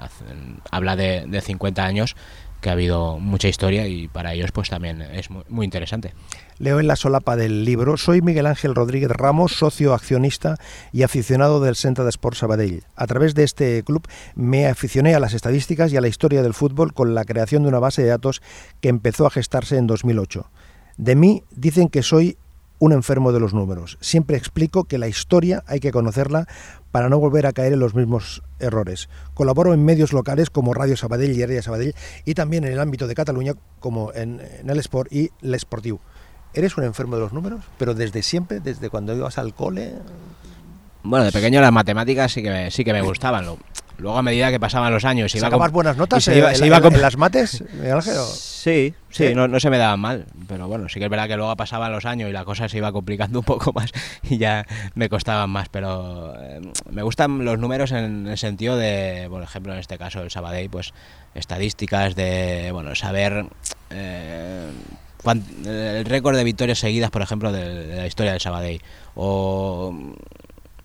habla 0.70 0.96
de, 0.96 1.24
de 1.26 1.40
50 1.40 1.84
años 1.84 2.16
que 2.60 2.68
ha 2.68 2.72
habido 2.72 3.18
mucha 3.18 3.48
historia 3.48 3.86
y 3.86 4.08
para 4.08 4.34
ellos 4.34 4.52
pues 4.52 4.68
también 4.68 5.02
es 5.02 5.28
muy, 5.30 5.64
interesante. 5.64 6.14
Leo 6.58 6.80
en 6.80 6.88
la 6.88 6.96
solapa 6.96 7.36
del 7.36 7.64
libro, 7.64 7.96
soy 7.96 8.20
Miguel 8.20 8.46
Ángel 8.46 8.74
Rodríguez 8.74 9.10
Ramos, 9.10 9.52
socio 9.52 9.94
accionista 9.94 10.56
y 10.92 11.02
aficionado 11.02 11.60
del 11.60 11.76
Centro 11.76 12.04
de 12.04 12.10
Sport 12.10 12.36
Sabadell. 12.36 12.82
A 12.96 13.06
través 13.06 13.34
de 13.34 13.44
este 13.44 13.82
club 13.84 14.06
me 14.34 14.66
aficioné 14.66 15.14
a 15.14 15.20
las 15.20 15.34
estadísticas 15.34 15.92
y 15.92 15.96
a 15.96 16.00
la 16.00 16.08
historia 16.08 16.42
del 16.42 16.54
fútbol 16.54 16.94
con 16.94 17.14
la 17.14 17.24
creación 17.24 17.62
de 17.62 17.68
una 17.68 17.78
base 17.78 18.02
de 18.02 18.08
datos 18.08 18.42
que 18.80 18.88
empezó 18.88 19.26
a 19.26 19.30
gestarse 19.30 19.76
en 19.76 19.86
2008. 19.86 20.50
De 20.96 21.14
mí 21.14 21.44
dicen 21.52 21.88
que 21.88 22.02
soy 22.02 22.38
un 22.78 22.92
enfermo 22.92 23.32
de 23.32 23.40
los 23.40 23.54
números. 23.54 23.98
Siempre 24.00 24.36
explico 24.36 24.84
que 24.84 24.98
la 24.98 25.08
historia 25.08 25.64
hay 25.66 25.80
que 25.80 25.90
conocerla 25.90 26.46
para 26.90 27.08
no 27.08 27.18
volver 27.18 27.46
a 27.46 27.52
caer 27.52 27.72
en 27.72 27.80
los 27.80 27.94
mismos 27.94 28.42
errores. 28.58 29.08
Colaboro 29.34 29.74
en 29.74 29.84
medios 29.84 30.12
locales 30.12 30.50
como 30.50 30.74
Radio 30.74 30.96
Sabadell 30.96 31.36
y 31.36 31.42
Area 31.42 31.62
Sabadell 31.62 31.94
y 32.24 32.34
también 32.34 32.64
en 32.64 32.72
el 32.72 32.80
ámbito 32.80 33.06
de 33.06 33.14
Cataluña 33.14 33.54
como 33.80 34.12
en, 34.12 34.40
el 34.66 34.78
Sport 34.78 35.12
y 35.12 35.30
el 35.42 35.58
Sportiu. 35.58 36.00
¿Eres 36.54 36.76
un 36.76 36.84
enfermo 36.84 37.16
de 37.16 37.22
los 37.22 37.32
números? 37.32 37.60
Pero 37.78 37.94
desde 37.94 38.22
siempre, 38.22 38.60
desde 38.60 38.88
cuando 38.90 39.14
ibas 39.14 39.38
al 39.38 39.54
cole... 39.54 39.92
Bueno, 41.02 41.24
de 41.26 41.32
pequeño 41.32 41.60
las 41.60 41.72
matemáticas 41.72 42.32
sí 42.32 42.42
que 42.42 42.50
me, 42.50 42.70
sí 42.70 42.84
que 42.84 42.92
me 42.92 43.02
gustaban. 43.02 43.44
Luego 43.98 44.16
a 44.16 44.22
medida 44.22 44.50
que 44.50 44.60
pasaban 44.60 44.92
los 44.92 45.04
años... 45.04 45.34
Iba 45.34 45.46
¿Sacabas 45.46 45.72
buenas 45.72 45.96
notas 45.96 46.22
se 46.22 46.38
iba, 46.38 46.52
en 46.52 47.00
las 47.02 47.16
mates, 47.16 47.64
Sí, 48.32 48.94
sí, 49.10 49.34
No, 49.34 49.48
no, 49.48 49.58
se 49.58 49.70
me 49.70 49.78
daban 49.78 49.98
mal. 49.98 50.26
Pero 50.46 50.68
bueno, 50.68 50.88
sí 50.88 51.00
que 51.00 51.06
es 51.06 51.10
verdad 51.10 51.26
que 51.26 51.36
luego 51.36 51.54
pasaban 51.56 51.90
los 51.90 52.04
años 52.06 52.30
y 52.30 52.32
la 52.32 52.44
cosa 52.44 52.68
se 52.68 52.78
iba 52.78 52.92
complicando 52.92 53.40
un 53.40 53.44
poco 53.44 53.72
más 53.72 53.90
y 54.22 54.38
ya 54.38 54.64
me 54.94 55.08
costaban 55.08 55.50
más. 55.50 55.68
Pero 55.68 56.34
eh, 56.40 56.60
me 56.90 57.02
gustan 57.02 57.44
los 57.44 57.58
números 57.58 57.90
en 57.90 58.28
el 58.28 58.38
sentido 58.38 58.76
de, 58.76 59.26
por 59.30 59.42
ejemplo, 59.42 59.72
en 59.72 59.80
este 59.80 59.98
caso 59.98 60.22
el 60.22 60.30
Sabadell, 60.30 60.70
pues 60.70 60.94
estadísticas 61.34 62.14
de, 62.14 62.70
bueno, 62.72 62.94
saber... 62.94 63.46
Eh, 63.90 64.70
el 65.66 66.04
récord 66.04 66.36
de 66.36 66.44
victorias 66.44 66.78
seguidas, 66.78 67.10
por 67.10 67.22
ejemplo, 67.22 67.50
de, 67.52 67.96
la 67.96 68.06
historia 68.06 68.32
del 68.32 68.40
Sabadell. 68.40 68.80
O, 69.16 69.92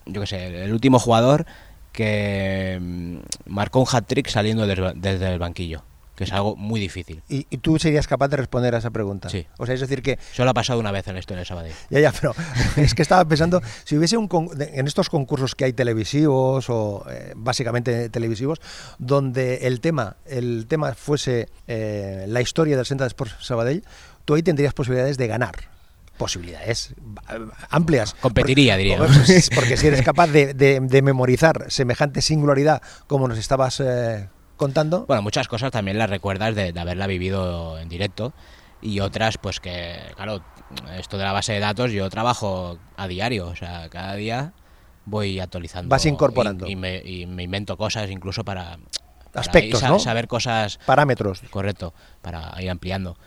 yo 0.08 0.22
qué 0.22 0.28
sé, 0.28 0.64
el 0.66 0.74
último 0.74 1.00
jugador 1.00 1.46
que 1.94 2.78
mm, 2.82 3.18
marcó 3.46 3.80
un 3.80 3.88
hat-trick 3.90 4.28
saliendo 4.28 4.68
desde 4.68 5.32
el 5.32 5.40
banquillo 5.40 5.84
que 6.16 6.26
es 6.26 6.32
algo 6.32 6.56
muy 6.56 6.80
difícil. 6.80 7.24
¿Y, 7.28 7.44
tú 7.58 7.80
serías 7.80 8.08
capaz 8.08 8.28
de 8.28 8.38
responder 8.38 8.76
a 8.76 8.78
esa 8.78 8.92
pregunta? 8.92 9.30
Sí. 9.30 9.48
O 9.58 9.66
sea, 9.66 9.74
es 9.74 9.82
decir 9.82 10.04
que... 10.04 10.20
Solo 10.32 10.52
ha 10.52 10.54
pasado 10.54 10.80
una 10.80 10.92
vez 10.92 11.08
en 11.08 11.14
la 11.14 11.20
historia 11.20 11.40
de 11.40 11.46
Sabadell. 11.46 11.74
Ya, 11.90 12.00
ya, 12.00 12.12
pero 12.12 12.36
es 12.78 12.94
que 12.94 13.02
estaba 13.02 13.26
pensando, 13.26 13.62
si 13.84 13.98
hubiese 13.98 14.18
un 14.18 14.30
en 14.60 14.88
estos 14.88 15.10
concursos 15.10 15.56
que 15.56 15.66
hay 15.66 15.74
televisivos 15.74 16.70
o 16.70 17.06
eh, 17.10 17.34
básicamente 17.36 18.10
televisivos, 18.10 18.62
donde 19.00 19.68
el 19.68 19.80
tema, 19.80 20.18
el 20.26 20.68
tema 20.68 20.94
fuese 20.94 21.50
eh, 21.68 22.26
la 22.28 22.42
historia 22.42 22.78
del 22.78 22.86
Centro 22.86 23.06
de 23.06 23.10
Sports 23.10 23.36
Sabadell, 23.42 23.84
tú 24.26 24.36
ahí 24.36 24.44
tendrías 24.44 24.74
posibilidades 24.74 25.18
de 25.18 25.28
ganar 25.28 25.73
posibilidades 26.18 26.94
amplias. 27.70 28.16
Competiría, 28.16 28.78
diría. 28.78 28.98
Porque, 29.56 29.78
si 29.78 29.88
eres 29.88 30.02
capaz 30.06 30.28
de, 30.28 31.02
memorizar 31.04 31.66
semejante 31.70 32.22
singularidad 32.22 32.82
como 33.08 33.28
nos 33.28 33.38
estabas 33.38 33.80
eh, 33.80 34.30
contando. 34.58 35.06
Bueno, 35.06 35.22
muchas 35.22 35.48
cosas 35.48 35.72
también 35.72 35.98
las 35.98 36.10
recuerdas 36.10 36.56
de, 36.56 36.74
haberla 36.80 37.08
vivido 37.08 37.80
en 37.80 37.90
directo 37.90 38.34
y 38.82 39.00
otras, 39.00 39.38
pues 39.38 39.60
que, 39.60 39.98
claro, 40.16 40.44
esto 40.98 41.18
de 41.18 41.24
la 41.24 41.32
base 41.32 41.54
de 41.54 41.60
datos 41.60 41.92
yo 41.92 42.10
trabajo 42.10 42.78
a 42.98 43.08
diario, 43.08 43.48
o 43.48 43.56
sea, 43.56 43.90
cada 43.90 44.16
día 44.16 44.54
voy 45.06 45.40
actualizando. 45.40 45.90
Vas 45.90 46.06
incorporando. 46.06 46.68
Y, 46.68 46.76
me, 46.76 47.02
invento 47.06 47.78
cosas 47.78 48.10
incluso 48.10 48.44
para, 48.44 48.78
aspectos, 49.34 49.82
saber 50.04 50.28
cosas. 50.28 50.80
Parámetros. 50.86 51.42
Correcto, 51.50 51.94
para 52.22 52.54
ir 52.62 52.70
ampliando 52.70 53.18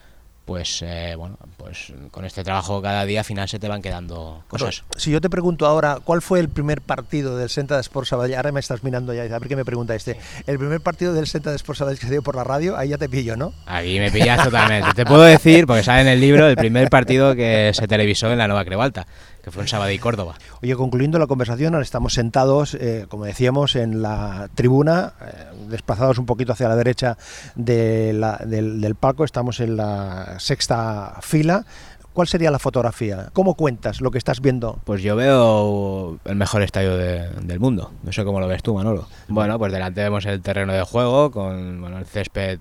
pues 0.46 0.80
eh, 0.82 1.14
bueno, 1.18 1.36
pues 1.56 1.92
con 2.12 2.24
este 2.24 2.44
trabajo 2.44 2.80
cada 2.80 3.04
día 3.04 3.20
al 3.20 3.24
final 3.24 3.48
se 3.48 3.58
te 3.58 3.66
van 3.66 3.82
quedando 3.82 4.44
cosas. 4.46 4.84
si 4.96 5.10
yo 5.10 5.20
te 5.20 5.28
pregunto 5.28 5.66
ahora, 5.66 5.98
¿cuál 6.02 6.22
fue 6.22 6.38
el 6.38 6.48
primer 6.48 6.80
partido 6.80 7.36
del 7.36 7.50
Senta 7.50 7.74
de 7.74 7.80
Sports 7.80 8.10
Sabadell? 8.10 8.36
Ahora 8.36 8.52
me 8.52 8.60
estás 8.60 8.84
mirando 8.84 9.12
ya, 9.12 9.24
a 9.24 9.38
ver 9.38 9.48
qué 9.48 9.56
me 9.56 9.64
pregunta 9.64 9.94
este. 9.96 10.16
El 10.46 10.58
primer 10.58 10.80
partido 10.80 11.12
del 11.12 11.26
Senta 11.26 11.50
de 11.50 11.56
Sports 11.56 11.80
Sabadell 11.80 11.98
que 11.98 12.06
se 12.06 12.12
dio 12.12 12.22
por 12.22 12.36
la 12.36 12.44
radio, 12.44 12.76
ahí 12.76 12.90
ya 12.90 12.98
te 12.98 13.08
pillo, 13.08 13.36
¿no? 13.36 13.52
Ahí 13.66 13.98
me 13.98 14.12
pillas 14.12 14.44
totalmente. 14.44 14.92
te 14.94 15.04
puedo 15.04 15.22
decir, 15.22 15.66
porque 15.66 15.82
sale 15.82 16.02
en 16.02 16.08
el 16.08 16.20
libro, 16.20 16.46
el 16.46 16.56
primer 16.56 16.90
partido 16.90 17.34
que 17.34 17.72
se 17.74 17.88
televisó 17.88 18.30
en 18.30 18.38
la 18.38 18.46
Nueva 18.46 18.64
Creualta 18.64 19.06
que 19.46 19.52
fue 19.52 19.62
en 19.62 19.68
Sabadell 19.68 19.94
y 19.94 20.00
Córdoba. 20.00 20.34
Oye, 20.60 20.74
concluyendo 20.74 21.20
la 21.20 21.28
conversación, 21.28 21.72
ahora 21.74 21.84
estamos 21.84 22.14
sentados, 22.14 22.74
eh, 22.74 23.06
como 23.08 23.26
decíamos, 23.26 23.76
en 23.76 24.02
la 24.02 24.48
tribuna, 24.56 25.12
eh, 25.20 25.44
desplazados 25.68 26.18
un 26.18 26.26
poquito 26.26 26.52
hacia 26.52 26.68
la 26.68 26.74
derecha 26.74 27.16
del, 27.54 28.26
del 28.44 28.94
palco, 28.96 29.22
estamos 29.22 29.60
en 29.60 29.76
la 29.76 30.34
sexta 30.40 31.18
fila. 31.20 31.64
¿Cuál 32.12 32.26
sería 32.26 32.50
la 32.50 32.58
fotografía? 32.58 33.28
¿Cómo 33.34 33.54
cuentas 33.54 34.00
lo 34.00 34.10
que 34.10 34.18
estás 34.18 34.40
viendo? 34.40 34.80
Pues 34.82 35.00
yo 35.02 35.14
veo 35.14 36.18
el 36.24 36.34
mejor 36.34 36.62
estadio 36.62 36.96
del 36.96 37.60
mundo. 37.60 37.92
No 38.02 38.10
sé 38.10 38.24
cómo 38.24 38.40
lo 38.40 38.48
ves 38.48 38.64
tú, 38.64 38.74
Manolo. 38.74 39.06
Bueno, 39.28 39.60
pues 39.60 39.70
delante 39.70 40.02
vemos 40.02 40.26
el 40.26 40.42
terreno 40.42 40.72
de 40.72 40.82
juego 40.82 41.30
con 41.30 41.84
el 41.84 42.06
césped. 42.06 42.58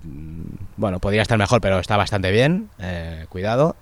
Bueno, 0.76 1.00
podría 1.00 1.22
estar 1.22 1.38
mejor, 1.38 1.60
pero 1.60 1.80
está 1.80 1.96
bastante 1.96 2.30
bien. 2.30 2.68
Eh, 2.78 3.26
cuidado 3.28 3.74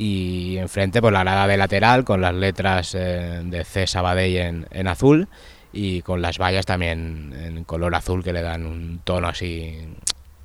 y 0.00 0.56
enfrente 0.56 1.02
pues 1.02 1.12
la 1.12 1.22
grada 1.22 1.46
de 1.46 1.58
lateral 1.58 2.04
con 2.04 2.22
las 2.22 2.34
letras 2.34 2.94
eh, 2.94 3.42
de 3.44 3.64
C 3.64 3.86
Sabadell 3.86 4.36
en, 4.36 4.66
en, 4.70 4.88
azul 4.88 5.28
y 5.74 6.00
con 6.00 6.22
las 6.22 6.38
vallas 6.38 6.64
también 6.64 7.34
en 7.38 7.64
color 7.64 7.94
azul 7.94 8.24
que 8.24 8.32
le 8.32 8.40
dan 8.40 8.64
un 8.64 9.02
tono 9.04 9.28
así 9.28 9.76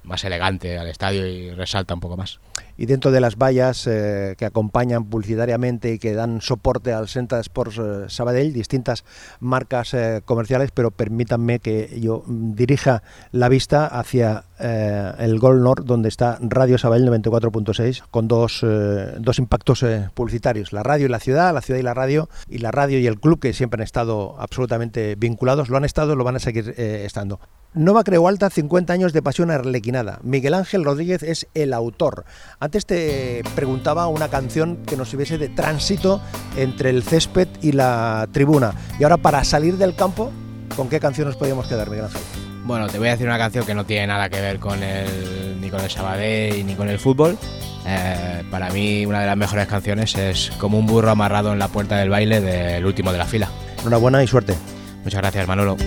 más 0.04 0.26
elegante 0.26 0.78
al 0.78 0.90
estadio 0.90 1.26
y 1.26 1.52
resalta 1.52 1.94
un 1.94 2.02
poco 2.02 2.18
más. 2.18 2.42
Y 2.78 2.86
dentro 2.86 3.12
de 3.12 3.22
las 3.22 3.38
vallas 3.38 3.88
eh, 3.88 4.36
que 4.38 4.44
acompañan 4.44 5.06
publicitariamente 5.06 5.94
y 5.94 6.00
que 6.00 6.14
dan 6.14 6.42
soporte 6.42 6.92
al 6.92 7.08
Centre 7.08 7.40
Sports 7.40 7.78
eh, 7.78 8.06
Sabadell, 8.10 8.52
distintas 8.52 9.06
marcas 9.40 9.96
comerciales, 10.26 10.72
pero 10.74 10.92
permítanme 10.92 11.60
que 11.60 11.98
yo 12.02 12.26
dirija 12.28 13.04
la 13.32 13.48
vista 13.48 13.88
hacia 13.88 14.44
el 14.60 15.40
Gol 15.40 15.64
Nord, 15.64 15.86
donde 15.86 16.10
está 16.10 16.38
Radio 16.42 16.78
Sabadell 16.78 17.08
94.6, 17.08 18.04
con 18.12 18.28
dos, 18.28 18.66
dos 19.20 19.40
impactos 19.40 19.86
publicitarios, 20.14 20.74
la 20.74 20.84
radio 20.84 21.06
y 21.06 21.10
la 21.10 21.20
ciudad, 21.20 21.54
la 21.54 21.62
ciudad 21.62 21.80
y 21.80 21.84
la 21.84 21.94
radio, 21.94 22.30
y 22.50 22.60
la 22.60 22.72
radio 22.72 23.00
y 23.00 23.08
el 23.08 23.20
club, 23.20 23.40
que 23.40 23.54
siempre 23.54 23.82
han 23.82 23.84
estado 23.84 24.36
absolutamente 24.40 25.16
vinculados, 25.16 25.70
lo 25.70 25.78
han 25.78 25.86
estado, 25.86 26.16
lo 26.16 26.24
van 26.24 26.38
a 26.38 26.40
seguir 26.40 26.74
estando. 26.78 27.40
Nova 27.74 28.06
Creu 28.06 28.26
Alta, 28.26 28.50
50 28.50 28.94
años 28.94 29.12
de 29.12 29.22
pasión 29.22 29.52
arlequinada. 29.52 30.20
Miguel 30.24 30.54
Ángel 30.54 30.86
Rodríguez 30.86 31.24
es 31.24 31.48
el 31.54 31.74
autor. 31.74 32.24
Antes 32.62 32.86
te 32.86 33.44
preguntaba 33.54 34.08
una 34.08 34.30
canción 34.30 34.78
que 34.86 34.96
nos 34.96 35.10
sirviese 35.10 35.38
de 35.38 35.50
tránsito 35.50 36.22
entre 36.56 36.90
el 36.90 37.04
césped 37.04 37.50
y 37.62 37.74
la 37.74 38.30
tribuna. 38.32 38.74
Y 38.98 39.04
ahora 39.04 39.18
para 39.18 39.44
salir 39.44 39.78
del 39.78 39.94
campo, 39.94 40.32
¿con 40.78 40.88
qué 40.88 41.02
canción 41.02 41.28
nos 41.28 41.36
podríamos 41.36 41.68
quedar, 41.68 41.90
Miguel 41.90 42.06
Ángel? 42.06 42.45
Bueno, 42.66 42.88
te 42.88 42.98
voy 42.98 43.10
a 43.10 43.12
decir 43.12 43.28
una 43.28 43.38
canción 43.38 43.64
que 43.64 43.76
no 43.76 43.86
tiene 43.86 44.08
nada 44.08 44.28
que 44.28 44.42
ver 44.42 44.60
con 44.60 44.82
el, 44.82 45.62
ni 45.62 45.70
con 45.70 45.82
el 45.82 45.90
Sabadell 45.90 46.66
ni 46.66 46.74
con 46.74 46.90
el 46.90 46.98
fútbol. 46.98 47.38
Eh, 47.86 48.44
para 48.50 48.72
mí 48.72 49.06
una 49.06 49.20
de 49.20 49.28
las 49.28 49.38
mejores 49.38 49.68
canciones 49.68 50.16
es 50.16 50.52
Como 50.58 50.80
un 50.80 50.88
burro 50.88 51.12
amarrado 51.12 51.54
en 51.54 51.60
la 51.60 51.68
puerta 51.68 51.98
del 51.98 52.10
baile 52.10 52.42
del 52.42 52.84
último 52.84 53.12
de 53.12 53.20
la 53.20 53.26
fila. 53.26 53.50
Enhorabuena 53.82 54.24
y 54.24 54.28
suerte. 54.28 54.56
Muchas 55.04 55.22
gracias, 55.22 55.48
Manolo. 55.48 55.78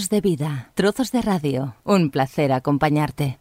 Trozos 0.00 0.08
de 0.08 0.20
vida, 0.22 0.70
trozos 0.74 1.12
de 1.12 1.20
radio. 1.20 1.74
Un 1.84 2.08
placer 2.08 2.52
acompañarte. 2.52 3.38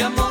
de 0.00 0.06
amor. 0.06 0.29